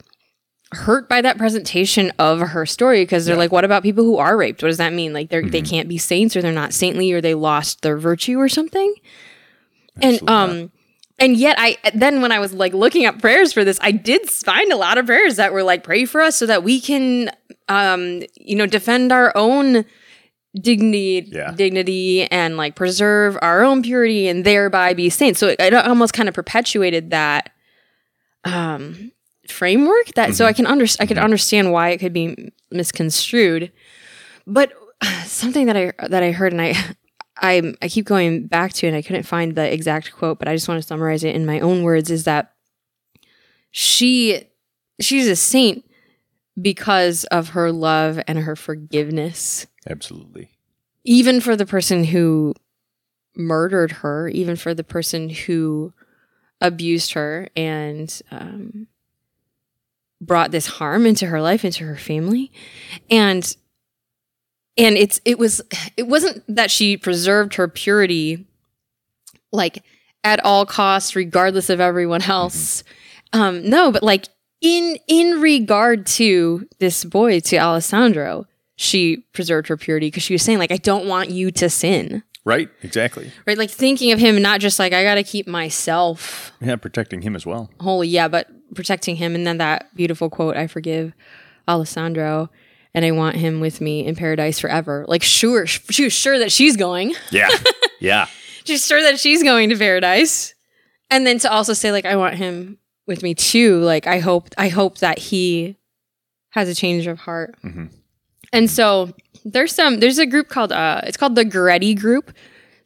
[0.73, 4.37] hurt by that presentation of her story because they're like, what about people who are
[4.37, 4.63] raped?
[4.63, 5.13] What does that mean?
[5.13, 8.39] Like they're they can't be saints or they're not saintly or they lost their virtue
[8.39, 8.95] or something.
[10.01, 10.51] And Absolutely not.
[10.51, 10.73] um
[11.19, 14.31] and yet I then when I was like looking up prayers for this, I did
[14.31, 17.31] find a lot of prayers that were like pray for us so that we can
[17.69, 19.85] um you know defend our own
[20.61, 21.53] dignity Yeah.
[21.53, 25.39] dignity and like preserve our own purity and thereby be saints.
[25.39, 27.51] So it, it almost kind of perpetuated that
[28.45, 29.13] um
[29.49, 33.71] framework that so I can under I could understand why it could be misconstrued.
[34.47, 34.73] But
[35.25, 36.75] something that I that I heard and I
[37.37, 40.55] I I keep going back to and I couldn't find the exact quote, but I
[40.55, 42.53] just want to summarize it in my own words is that
[43.71, 44.43] she
[45.01, 45.85] she's a saint
[46.61, 50.51] because of her love and her forgiveness absolutely.
[51.05, 52.55] even for the person who
[53.37, 55.93] murdered her, even for the person who
[56.61, 58.87] abused her and um,
[60.21, 62.53] brought this harm into her life, into her family,
[63.11, 63.57] and
[64.77, 65.63] and it's it was
[65.97, 68.47] it wasn't that she preserved her purity
[69.53, 69.83] like
[70.23, 72.85] at all costs, regardless of everyone else.
[73.33, 74.27] Um, no, but like
[74.61, 78.47] in in regard to this boy, to Alessandro,
[78.77, 82.23] she preserved her purity because she was saying like i don't want you to sin
[82.47, 83.31] Right, exactly.
[83.47, 87.37] right like thinking of him not just like i gotta keep myself Yeah, protecting him
[87.37, 87.69] as well.
[87.81, 91.13] holy yeah but protecting him and then that beautiful quote i forgive
[91.69, 92.49] alessandro
[92.95, 96.51] and i want him with me in paradise forever like sure she was sure that
[96.51, 97.49] she's going Yeah,
[98.01, 98.27] yeah.
[98.65, 100.55] she's sure that she's going to paradise
[101.11, 102.79] and then to also say like i want him
[103.11, 103.79] with me too.
[103.81, 105.77] Like i hope i hope that he
[106.51, 107.55] has a change of heart.
[107.63, 107.91] Mhm.
[108.53, 109.13] and so
[109.45, 112.33] there's some there's a group called uh it's called the Goretti group.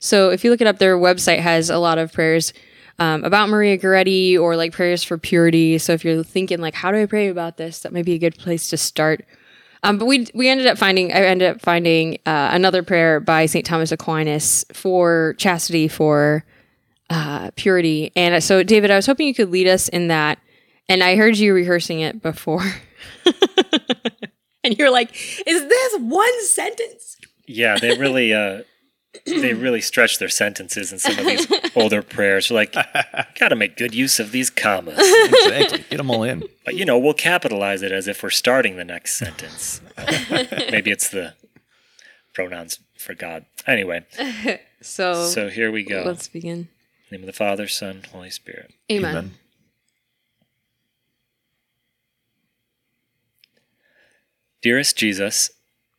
[0.01, 2.53] So if you look it up their website has a lot of prayers
[2.99, 5.79] um, about maria goretti or like prayers for purity.
[5.79, 7.81] So if you're thinking like how do i pray about this?
[7.81, 9.25] That might be a good place to start.
[9.83, 13.47] Um, but we we ended up finding I ended up finding uh, another prayer by
[13.47, 16.45] Saint Thomas Aquinas for chastity for
[17.11, 18.13] uh, purity.
[18.17, 20.39] And so, David, I was hoping you could lead us in that.
[20.89, 22.63] And I heard you rehearsing it before,
[24.65, 25.11] and you're like,
[25.47, 28.63] "Is this one sentence?" Yeah, they really uh
[29.27, 32.49] they really stretch their sentences in some of these older prayers.
[32.49, 32.75] They're like,
[33.39, 34.99] gotta make good use of these commas.
[34.99, 35.85] exactly.
[35.89, 36.43] Get them all in.
[36.65, 39.81] But you know, we'll capitalize it as if we're starting the next sentence.
[40.71, 41.35] Maybe it's the
[42.35, 43.47] pronouns for God.
[43.67, 44.05] Anyway,
[44.83, 46.03] So, so here we go.
[46.05, 46.69] let's begin.
[47.15, 48.73] In the name of the Father, Son, Holy Spirit.
[48.91, 49.11] Amen.
[49.17, 49.35] Amen.
[54.61, 55.53] Dearest Jesus,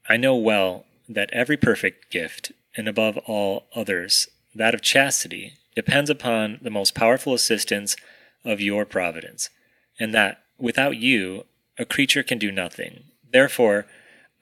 [0.10, 6.10] I know well that every perfect gift, and above all others, that of chastity, depends
[6.10, 7.96] upon the most powerful assistance
[8.44, 9.50] of your providence,
[9.98, 11.46] and that without you,
[11.80, 13.06] a creature can do nothing.
[13.32, 13.86] Therefore,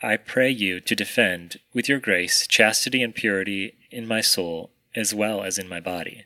[0.01, 5.13] I pray you to defend, with your grace, chastity and purity in my soul as
[5.13, 6.25] well as in my body.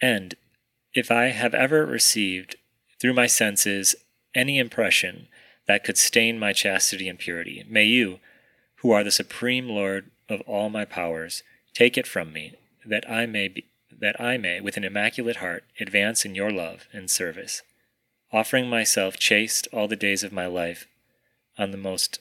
[0.00, 0.34] And
[0.94, 2.56] if I have ever received,
[3.00, 3.94] through my senses,
[4.34, 5.28] any impression
[5.66, 8.18] that could stain my chastity and purity, may you,
[8.76, 11.42] who are the supreme Lord of all my powers,
[11.74, 15.64] take it from me, that I may be, that I may, with an immaculate heart,
[15.78, 17.62] advance in your love and service,
[18.32, 20.86] offering myself chaste all the days of my life
[21.58, 22.20] on the most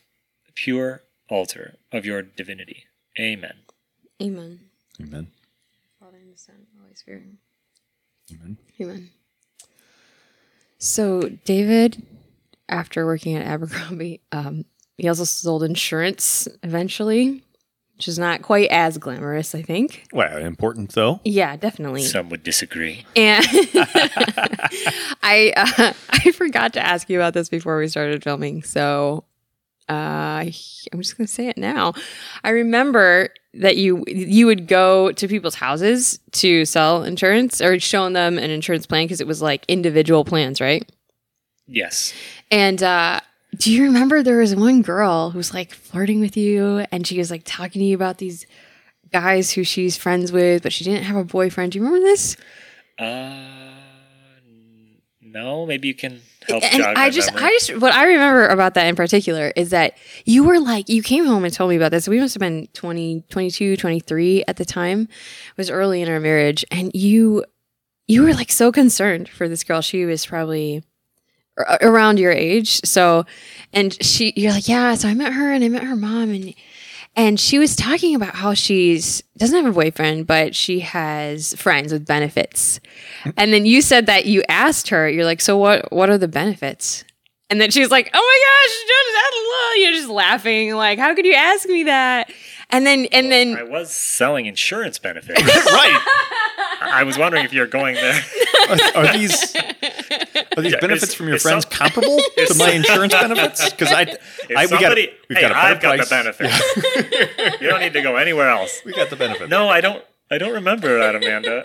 [0.55, 2.85] pure altar of your divinity.
[3.19, 3.59] Amen.
[4.21, 4.59] Amen.
[4.99, 5.27] Amen.
[5.99, 7.23] Father and the Son, Holy Spirit.
[8.31, 8.57] Amen.
[8.81, 9.09] Amen.
[10.77, 12.05] So David,
[12.69, 14.65] after working at Abercrombie, um,
[14.97, 17.43] he also sold insurance eventually,
[17.95, 20.07] which is not quite as glamorous, I think.
[20.13, 21.19] Well, important though.
[21.23, 22.03] Yeah, definitely.
[22.03, 23.05] Some would disagree.
[23.15, 23.45] And
[25.21, 29.25] I uh, I forgot to ask you about this before we started filming, so
[29.89, 31.93] uh, I'm just gonna say it now.
[32.43, 38.13] I remember that you you would go to people's houses to sell insurance or showing
[38.13, 40.89] them an insurance plan because it was like individual plans, right?
[41.67, 42.13] Yes.
[42.51, 43.21] And uh,
[43.57, 47.17] do you remember there was one girl who was like flirting with you, and she
[47.17, 48.45] was like talking to you about these
[49.11, 51.71] guys who she's friends with, but she didn't have a boyfriend.
[51.71, 52.37] Do you remember this?
[52.97, 53.78] Uh,
[55.31, 57.49] no, maybe you can help and I just, memory.
[57.49, 61.03] I just, what I remember about that in particular is that you were like, you
[61.03, 62.07] came home and told me about this.
[62.07, 65.01] We must have been 20, 22, 23 at the time.
[65.01, 66.65] It was early in our marriage.
[66.71, 67.45] And you,
[68.07, 69.81] you were like so concerned for this girl.
[69.81, 70.83] She was probably
[71.81, 72.81] around your age.
[72.85, 73.25] So,
[73.73, 74.95] and she, you're like, yeah.
[74.95, 76.53] So I met her and I met her mom and,
[77.19, 81.91] and she was talking about how she's doesn't have a boyfriend, but she has friends
[81.91, 82.79] with benefits.
[83.35, 85.91] And then you said that you asked her, you're like, so what?
[85.91, 87.03] What are the benefits?
[87.49, 90.75] And then she's like, oh my gosh, you're just laughing.
[90.75, 92.31] Like, how could you ask me that?
[92.71, 95.41] And then, and then, I was selling insurance benefits.
[95.45, 95.99] right.
[96.81, 98.21] I was wondering if you're going there.
[98.69, 102.55] Are, are these are these Yeah, benefits is- from your is friends some- comparable to
[102.57, 103.69] my insurance benefits?
[103.71, 104.19] Because I, If
[104.55, 106.09] I we got somebody, we've hey, got a better I've got price.
[106.09, 107.61] the benefit.
[107.61, 108.81] you don't need to go anywhere else.
[108.85, 109.49] We got the benefit.
[109.49, 110.03] No, I don't.
[110.31, 111.63] I don't remember that, Amanda.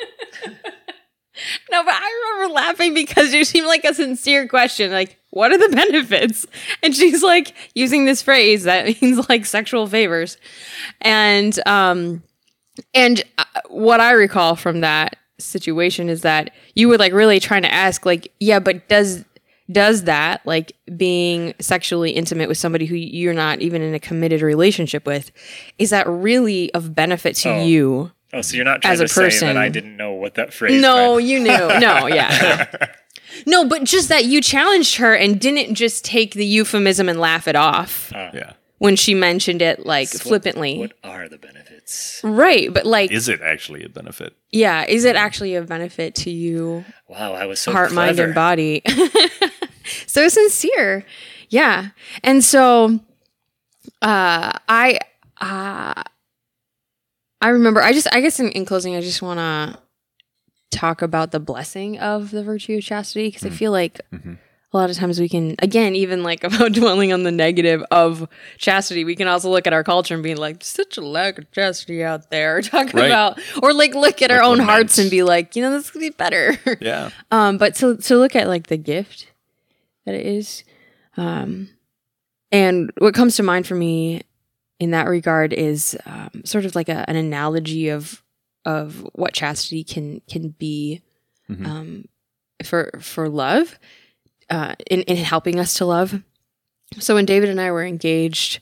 [1.70, 4.90] No, but I remember laughing because you seemed like a sincere question.
[4.92, 6.46] Like, what are the benefits?
[6.82, 10.36] And she's like using this phrase that means like sexual favors.
[11.00, 12.22] And, um,
[12.94, 17.62] and uh, what I recall from that situation is that you were like really trying
[17.62, 19.24] to ask, like, yeah, but does
[19.72, 24.42] does that like being sexually intimate with somebody who you're not even in a committed
[24.42, 25.30] relationship with,
[25.78, 27.64] is that really of benefit to Oh.
[27.64, 28.12] you?
[28.34, 29.48] Oh, so you're not trying As a to say person.
[29.48, 31.26] that I didn't know what that phrase No, meant.
[31.28, 31.48] you knew.
[31.80, 32.66] No, yeah.
[32.80, 32.86] No.
[33.62, 37.46] no, but just that you challenged her and didn't just take the euphemism and laugh
[37.48, 38.52] it off Yeah.
[38.78, 40.78] when she mentioned it like So flippantly.
[40.78, 42.20] What are the benefits?
[42.24, 44.34] Right, but like Is it actually a benefit?
[44.50, 48.34] yeah, is it actually a benefit to you Wow, I was so heart, mind, and
[48.34, 48.82] body.
[50.06, 51.04] so sincere.
[51.50, 51.88] Yeah.
[52.22, 53.00] And so
[54.02, 54.98] uh I
[55.40, 56.02] uh
[57.44, 59.78] I remember I just I guess in, in closing I just wanna
[60.70, 64.38] talk about the blessing of the virtue of chastity because I feel like Mhm.
[64.72, 68.26] a lot of times we can again even like about dwelling on the negative of
[68.59, 71.48] chastity we can also look at our culture and be like such a lack of
[71.52, 73.07] chastity out there talk Right.
[73.07, 74.68] about or like look at our own lament.
[74.70, 77.11] hearts and be like you know this could be better Yeah.
[77.30, 79.28] um, but to to look at like the gift
[80.07, 80.64] that it is,
[81.16, 81.68] um,
[82.52, 84.22] and what comes to mind for me
[84.84, 88.22] in that regard is um, sort of like a, an analogy of
[88.64, 91.02] of what chastity can can be
[91.50, 91.66] Mhm.
[91.66, 92.04] um,
[92.64, 93.78] for for love,
[94.48, 96.22] uh, in in helping us to love.
[96.98, 98.60] So when David and I were engaged,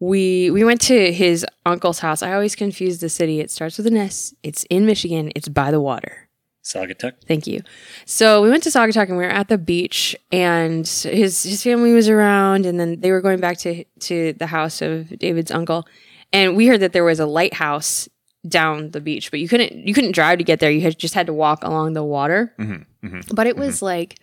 [0.00, 2.22] we we went to his uncle's house.
[2.22, 3.40] I always confuse the city.
[3.40, 4.34] It starts with an S.
[4.42, 5.32] It's in Michigan.
[5.36, 6.28] It's by the water.
[6.64, 7.12] Saugatuck.
[7.28, 7.60] Thank you.
[8.06, 11.92] So we went to Saugatuck and we were at the beach, and his his family
[11.92, 15.86] was around, and then they were going back to to the house of David's uncle,
[16.32, 18.08] and we heard that there was a lighthouse
[18.48, 20.70] down the beach, but you couldn't you couldn't drive to get there.
[20.70, 23.34] You had just had to walk along the water, Mhm, mhm.
[23.34, 24.18] but it was like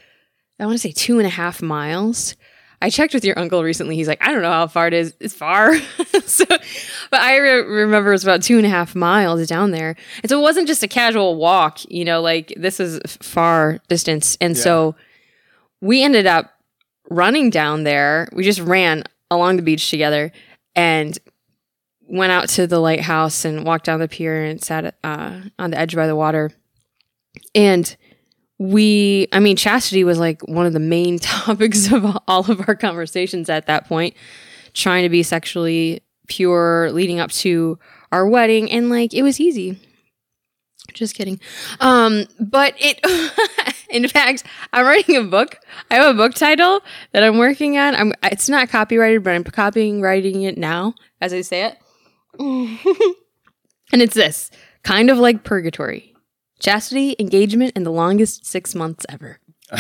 [0.60, 2.36] I want to say two and a half miles.
[2.82, 3.96] I checked with your uncle recently.
[3.96, 5.13] He's like, I don't know how far it is.
[5.20, 5.78] It's far.
[6.26, 9.96] so, but I re- remember it was about two and a half miles down there.
[10.24, 14.38] And so it wasn't just a casual walk, you know, like this is far distance.
[14.41, 14.96] And so
[15.82, 16.54] we ended up
[17.10, 18.30] running down there.
[18.34, 20.32] We just ran along the beach together
[20.76, 21.17] and
[22.02, 25.78] went out to the lighthouse and walked down the pier and sat uh, on the
[25.78, 26.52] edge by the water.
[27.56, 27.96] And
[28.62, 32.76] we i mean chastity was like one of the main topics of all of our
[32.76, 34.15] conversations at that point
[34.74, 37.78] trying to be sexually pure leading up to
[38.12, 38.71] our wedding.
[38.71, 39.80] And like it was easy.
[40.93, 41.39] Just kidding.
[41.80, 43.00] Um but it
[43.89, 44.43] in fact
[44.74, 45.58] i'm writing a book.
[45.89, 46.82] I have a book title
[47.13, 47.95] that i'm working on.
[47.95, 51.78] I'm it's not copyrighted but i'm copying writing it now as i say it.
[53.93, 54.50] And it's this
[54.84, 56.11] kind of like purgatory
[56.62, 59.39] chastity, engagement, and the longest six months ever.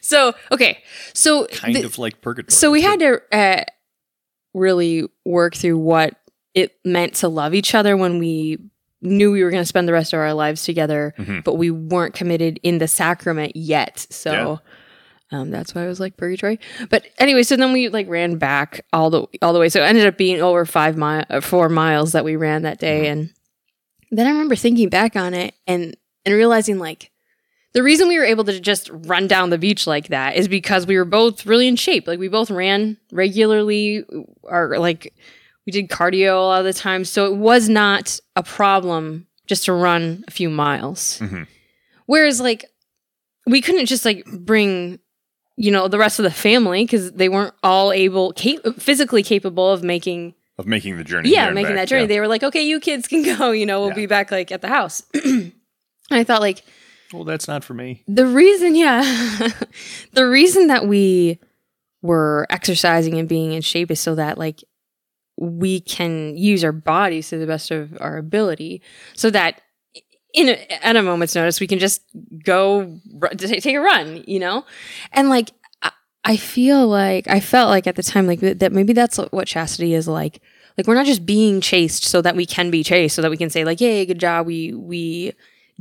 [0.00, 0.82] so okay,
[1.12, 2.52] so Kind the- of like purgatory.
[2.52, 3.64] so we had to uh,
[4.52, 6.14] really work through what
[6.54, 8.58] it meant to love each other when we
[9.02, 11.44] knew we were going to spend the rest of our lives together, Mhm.
[11.44, 14.06] but we weren't committed in the sacrament yet.
[14.10, 14.60] So.
[15.32, 16.60] Um, that's why I was like purgatory.
[16.90, 19.68] But anyway, so then we like ran back all the all the way.
[19.68, 22.78] So it ended up being over five mile, uh, four miles that we ran that
[22.78, 23.08] day.
[23.08, 23.30] And
[24.18, 27.10] then I remember thinking back on it and and realizing like
[27.72, 30.86] the reason we were able to just run down the beach like that is because
[30.86, 32.06] we were both really in shape.
[32.06, 34.04] Like we both ran regularly,
[34.44, 35.12] or like
[35.66, 37.04] we did cardio a lot of the time.
[37.04, 41.18] So it was not a problem just to run a few miles.
[41.20, 41.46] Mhm.
[42.06, 42.64] Whereas like
[43.46, 44.98] we couldn't just like bring
[45.56, 49.70] you know the rest of the family because they weren't all able cap- physically capable
[49.70, 51.30] of making of making the journey.
[51.30, 52.08] yeah making back, that journey yeah.
[52.08, 53.94] they were like okay you kids can go you know we'll Yeah.
[53.96, 55.52] be back like at the house and
[56.10, 56.62] i thought like
[57.12, 58.02] well, that's not for me.
[58.08, 59.02] the reason, yeah,
[60.14, 61.38] the reason that we
[62.02, 64.64] were exercising and being in shape is so that like
[65.38, 68.82] we can use our bodies to the best of our ability,
[69.14, 69.60] so that
[70.32, 72.02] in a, at a moment's notice we can just
[72.44, 72.98] go
[73.36, 74.64] take take a run, you know,
[75.12, 75.50] and like
[76.24, 79.94] I, feel like I felt like at the time like that, maybe that's what chastity
[79.94, 80.40] is like.
[80.76, 83.36] Like we're not just being chased so that we can be chased, so that we
[83.36, 85.32] can say like, "Yay, good job, we we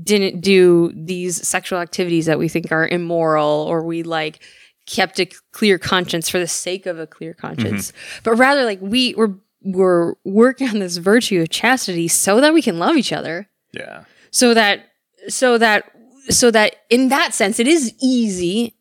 [0.01, 4.43] didn't do these sexual activities that we think are immoral or we like
[4.85, 8.19] kept a clear conscience for the sake of a clear conscience mm-hmm.
[8.23, 12.61] but rather like we were we're working on this virtue of chastity so that we
[12.61, 14.03] can love each other Yeah.
[14.31, 14.83] so that
[15.29, 15.89] so that
[16.29, 18.75] so that in that sense it is easy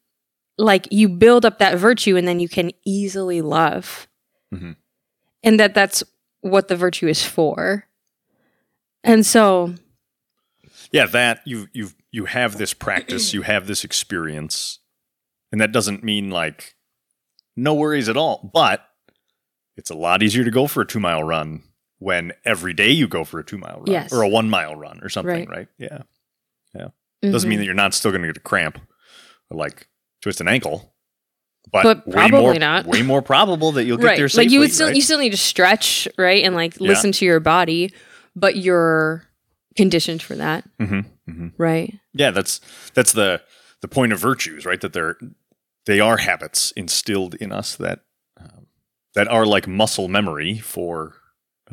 [0.58, 4.06] like you build up that virtue and then you can easily love
[4.52, 4.76] Mhm.
[5.42, 6.02] and that that's
[6.40, 7.86] what the virtue is for
[9.04, 9.74] and so
[10.90, 14.78] Yeah, that you you you have this practice, you have this experience,
[15.50, 16.74] and that doesn't mean like
[17.56, 18.50] no worries at all.
[18.52, 18.86] But
[19.76, 21.62] it's a lot easier to go for a two mile run
[21.98, 24.12] when every day you go for a two mile run Yes.
[24.12, 25.48] or a one mile run or something, Right.
[25.48, 25.68] right?
[25.78, 26.02] Yeah.
[27.22, 28.78] Doesn't mean that you're not still going to get a cramp
[29.48, 29.86] or like
[30.22, 30.94] twist an ankle.
[31.70, 32.86] But, But way probably more, not.
[32.86, 34.44] Way more probable that you'll get right there safely.
[34.46, 34.96] like you would still right?
[34.96, 36.88] you still need to stretch right and like Yeah.
[36.88, 37.92] listen to your body
[38.34, 39.24] but you're
[39.76, 41.52] conditioned for that Mhm, mhm.
[41.56, 42.60] right Yeah, that's
[42.94, 43.42] that's the
[43.80, 44.80] the point of virtues, right?
[44.80, 45.16] That they're
[45.86, 48.00] they are habits instilled in us that
[48.40, 48.66] um,
[49.14, 51.14] that are like muscle memory for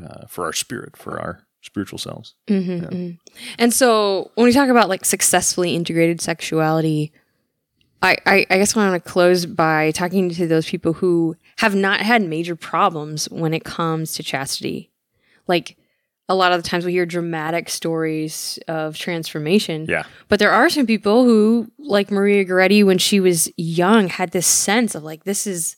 [0.01, 2.35] uh, for our spirit, for our spiritual selves.
[2.47, 3.11] hmm Yeah.
[3.57, 7.11] And so when we talk about like successfully integrated sexuality,
[8.01, 11.75] I, I, I guess I want to close by talking to those people who have
[11.75, 14.91] not had major problems when it comes to chastity.
[15.47, 15.77] Like
[16.29, 19.85] a lot of the times we hear dramatic stories of transformation.
[19.89, 24.31] Yeah, But there are some people who, like Maria Goretti, when she was young, had
[24.31, 25.75] this sense of like, this is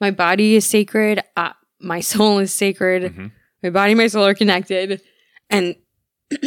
[0.00, 3.32] my body is sacred, uh, my soul is sacred, Mhm.
[3.62, 5.00] my body, and my soul are connected,
[5.50, 5.74] and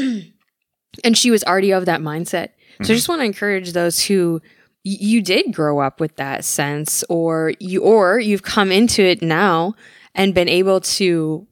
[1.04, 2.50] and she was already of that mindset.
[2.84, 4.42] So I just want to encourage those who
[4.84, 9.76] you did grow up with that sense, or you or you've come into it now
[10.16, 11.48] and been able to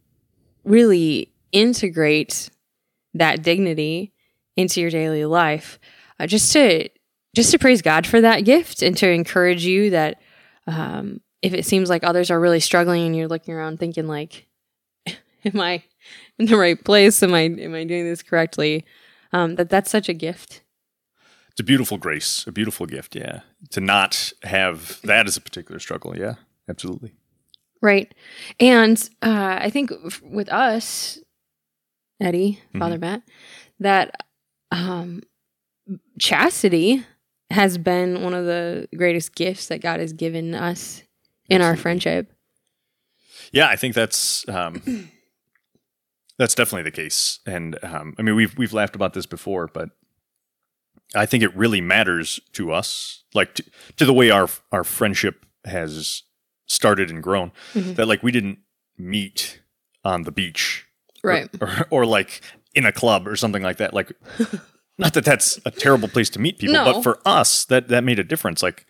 [0.64, 2.50] really integrate
[3.14, 4.14] that dignity
[4.56, 5.80] into your daily life.
[6.20, 6.90] Uh, just to
[7.36, 10.20] just to praise god for that gift and to encourage you that
[10.68, 14.48] um, if it seems like others are really struggling and you're looking around thinking like
[15.46, 15.84] am i
[16.38, 17.22] in the right place?
[17.22, 18.86] Am i am i doing this correctly?
[19.32, 20.62] Um, that that's such a gift
[21.60, 23.16] it's a beautiful grace, a beautiful gift.
[23.16, 23.42] Yeah,
[23.72, 26.18] to not have that as a particular struggle.
[26.18, 26.36] Yeah,
[26.70, 27.12] absolutely.
[27.82, 28.14] right
[28.60, 31.18] and uh, i think f- with us
[32.22, 33.24] eddie father matt
[33.80, 34.12] that
[34.72, 35.22] um,
[36.20, 37.06] chastity
[37.50, 41.04] has been one of the greatest gifts that god has given us
[41.50, 42.32] in our friendship
[43.52, 44.82] Yeah, I think that's um,
[46.38, 47.40] that's definitely the case.
[47.46, 49.90] And um, I mean, we've we've laughed about this before, but
[51.16, 53.64] I think it really matters to us, like to,
[53.98, 56.24] to the way our our friendship has
[56.68, 57.52] started and grown.
[57.74, 57.96] Mhm.
[57.96, 58.60] That like we didn't
[58.98, 59.62] meet
[60.04, 60.86] on the beach,
[61.24, 62.42] right or, or, like
[62.76, 63.94] in a club or something like that.
[63.94, 64.12] Like,
[64.98, 66.86] not that that's a terrible place to meet people, No.
[66.94, 68.62] but for us, that that made a difference.
[68.62, 68.86] Like,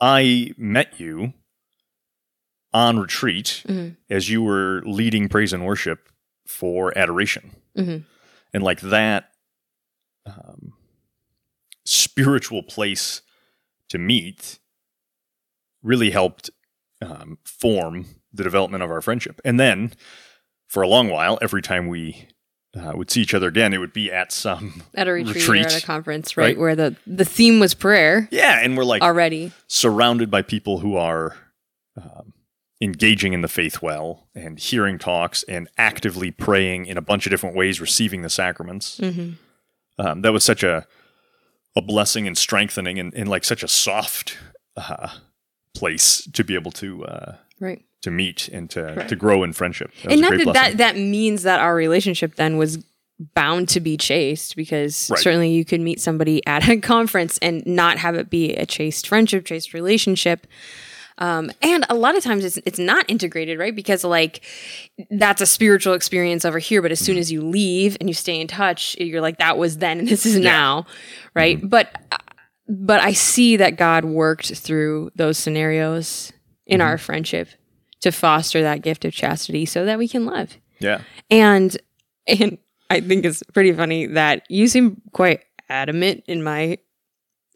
[0.00, 1.34] I met you
[2.74, 3.96] on retreat Mhm.
[4.10, 6.08] as you were leading praise and worship
[6.46, 8.04] for adoration, Mhm.
[8.52, 9.30] and like that
[10.26, 10.74] um,
[11.88, 13.22] spiritual place
[13.88, 14.58] to meet
[15.82, 16.50] really helped
[17.00, 19.40] um, form the development of our friendship.
[19.44, 19.92] And then
[20.66, 22.28] for a long while, every time we
[22.78, 25.64] uh, would see each other again, it would be at some at a retreat, Retreat,
[25.64, 26.58] or at a conference right, right?
[26.58, 30.94] where the the theme was prayer yeah, and we're like already surrounded by people who
[30.94, 31.36] are
[31.96, 32.34] um,
[32.82, 37.30] engaging in the faith well and hearing talks and actively praying in a bunch of
[37.30, 38.98] different ways, receiving the sacraments.
[38.98, 39.30] hmm
[39.98, 40.86] Um, that was such a
[41.78, 44.36] a blessing and strengthening and, and like such a soft
[44.76, 45.08] uh,
[45.74, 49.90] place to be able to uh, right to meet and to to grow in friendship.
[50.02, 50.76] That and not that, blessing.
[50.76, 52.78] that that means that our relationship then was
[53.34, 55.18] bound to be chaste because Right.
[55.18, 59.08] certainly you could meet somebody at a conference and not have it be a chaste
[59.08, 60.46] friendship chaste relationship
[61.18, 63.74] um, and a lot of times it's it's not integrated right?
[63.74, 64.42] Because like
[65.10, 67.20] that's a spiritual experience over here but as soon mm-hmm.
[67.20, 70.26] as you leave and you stay in touch you're like that was then and this
[70.26, 70.86] is now
[71.34, 71.58] right?
[71.58, 71.68] Mm-hmm.
[71.68, 72.02] But
[72.70, 76.34] but i see that god worked through those scenarios
[76.66, 77.02] in our mm-hmm.
[77.02, 77.48] friendship
[78.00, 80.56] to foster that gift of chastity so that we can love.
[80.78, 81.00] Yeah,
[81.30, 81.76] and
[82.26, 82.58] and
[82.90, 86.78] I think it's pretty funny that you seem quite adamant in my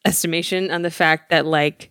[0.05, 1.91] estimation on the fact that like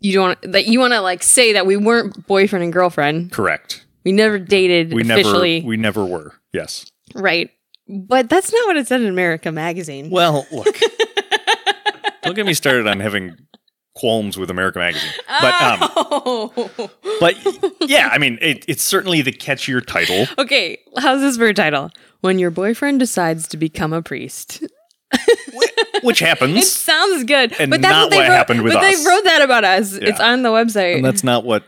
[0.00, 3.32] you don't that you want to like say that we weren't boyfriend and girlfriend.
[3.32, 3.84] Correct.
[4.04, 6.34] We never dated We officially, never we never were.
[6.52, 6.90] Yes.
[7.14, 7.50] right?
[7.88, 10.10] But that's not what it said in America Magazine.
[10.10, 10.76] Well, look.
[12.22, 13.36] don't get me started on having
[13.94, 15.10] qualms with America Magazine.
[15.40, 16.90] But um Oh.
[17.20, 17.34] but
[17.88, 20.26] yeah, I mean it, it's certainly the catchier title.
[20.38, 21.90] okay, how's this for a title?
[22.20, 24.62] When your boyfriend decides to become a priest.
[26.02, 26.56] Which happens.
[26.56, 28.34] It sounds good, And but that's not what they what wrote.
[28.34, 28.98] happened with but us.
[29.02, 29.92] they wrote that about us.
[29.94, 30.96] It's on the website.
[30.96, 31.64] And that's not what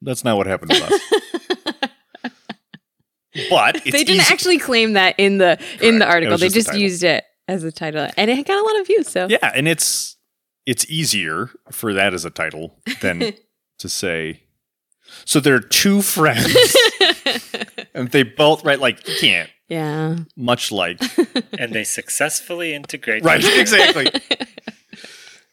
[0.00, 1.00] that's not what happened with us.
[3.48, 6.32] But it's they didn't easy- actually claim that in the in the article.
[6.32, 6.82] was They just a just title.
[6.82, 9.08] used it as a title, and it got a lot of views.
[9.08, 10.16] So Yeah, and it's
[10.66, 13.32] it's easier for that as a title than
[13.78, 14.42] to say.
[15.24, 16.76] So they're two friends,
[17.94, 19.50] and they both write like you can't.
[19.68, 21.00] yeah, Much like
[21.58, 23.24] and they successfully integrate.
[23.24, 24.10] right, exactly.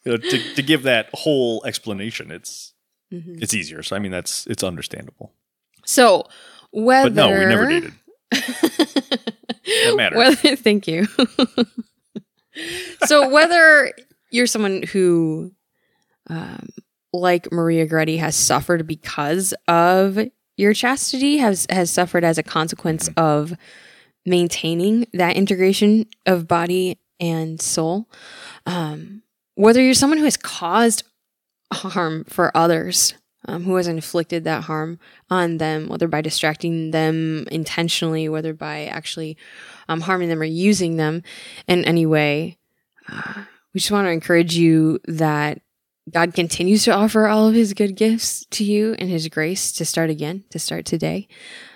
[0.06, 2.74] You know, to to give that whole explanation, it's
[3.14, 3.42] Mhm.
[3.44, 3.84] it's easier.
[3.84, 5.34] So I mean, that's it's understandable.
[5.86, 6.24] So
[6.72, 7.94] whether But no, we never dated.
[8.32, 10.18] That matters.
[10.18, 11.06] Whether, thank you.
[13.06, 13.92] so whether
[14.32, 15.52] you're someone who,
[16.30, 16.70] um,
[17.14, 20.20] like Maria Goretti, has suffered because of
[20.58, 23.20] your chastity, has has suffered as a consequence Mm-hmm.
[23.20, 23.58] of
[24.26, 28.08] maintaining that integration of body and soul,
[28.66, 29.24] um,
[29.56, 31.04] whether you're someone who has caused
[31.74, 33.14] harm for others.
[33.46, 35.00] Um, who has inflicted that harm
[35.30, 39.38] on them, whether by distracting them intentionally, whether by actually
[39.88, 41.24] um, harming them or using them
[41.66, 42.58] in any way.
[43.08, 45.62] Uh, we just want to encourage you that
[46.12, 49.86] God continues to offer all of his good gifts to you and his grace to
[49.86, 51.28] start again, to start today,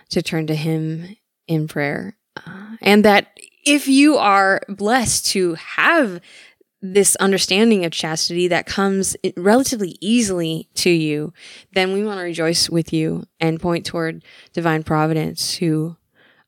[0.09, 1.15] to turn to him
[1.47, 2.17] in prayer.
[2.45, 6.19] Uh, and that if you are blessed to have
[6.81, 11.33] this understanding of chastity that comes relatively easily to you,
[11.71, 15.95] then we want to rejoice with you and point toward divine providence who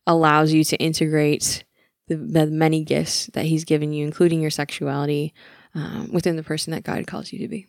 [0.05, 1.63] allows you to integrate
[2.07, 5.33] the, the many gifts that he's given you, including your sexuality,
[5.73, 7.65] um, within the person that God calls you to be.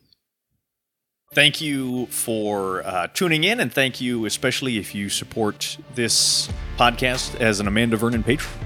[1.37, 7.39] Thank you for uh, tuning in, and thank you especially if you support this podcast
[7.39, 8.59] as an Amanda Vernon patron.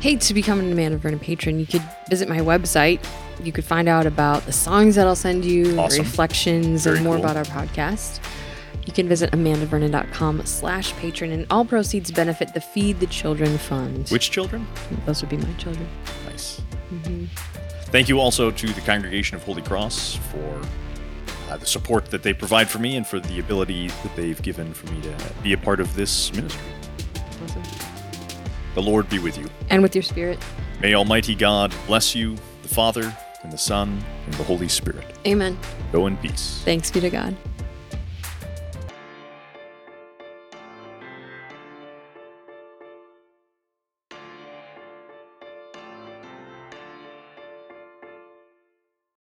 [0.00, 1.80] Hey, to become an Amanda Vernon patron, you could
[2.10, 3.02] visit my website.
[3.42, 6.00] You could find out about the songs that I'll send you, Awesome.
[6.04, 7.24] reflections, Very and more cool.
[7.24, 8.20] about our podcast.
[8.84, 14.10] You can visit amandavernon.com slash patron, and all proceeds benefit the Feed the Children Fund.
[14.10, 14.66] Which children?
[15.06, 15.88] Those would be my children.
[16.26, 16.60] Nice.
[17.86, 20.60] Thank you also to the Congregation of Holy Cross for
[21.54, 24.74] uh, the support that they provide for me and for the ability that they've given
[24.74, 26.60] for me to be a part of this ministry.
[27.44, 27.62] Awesome.
[28.74, 29.46] The Lord be with you.
[29.70, 30.38] And with your spirit.
[30.80, 35.06] May Almighty God bless you, the Father, and the Son, and the Holy Spirit.
[35.26, 35.56] Amen.
[35.92, 36.60] Go in peace.
[36.64, 37.36] Thanks be to God.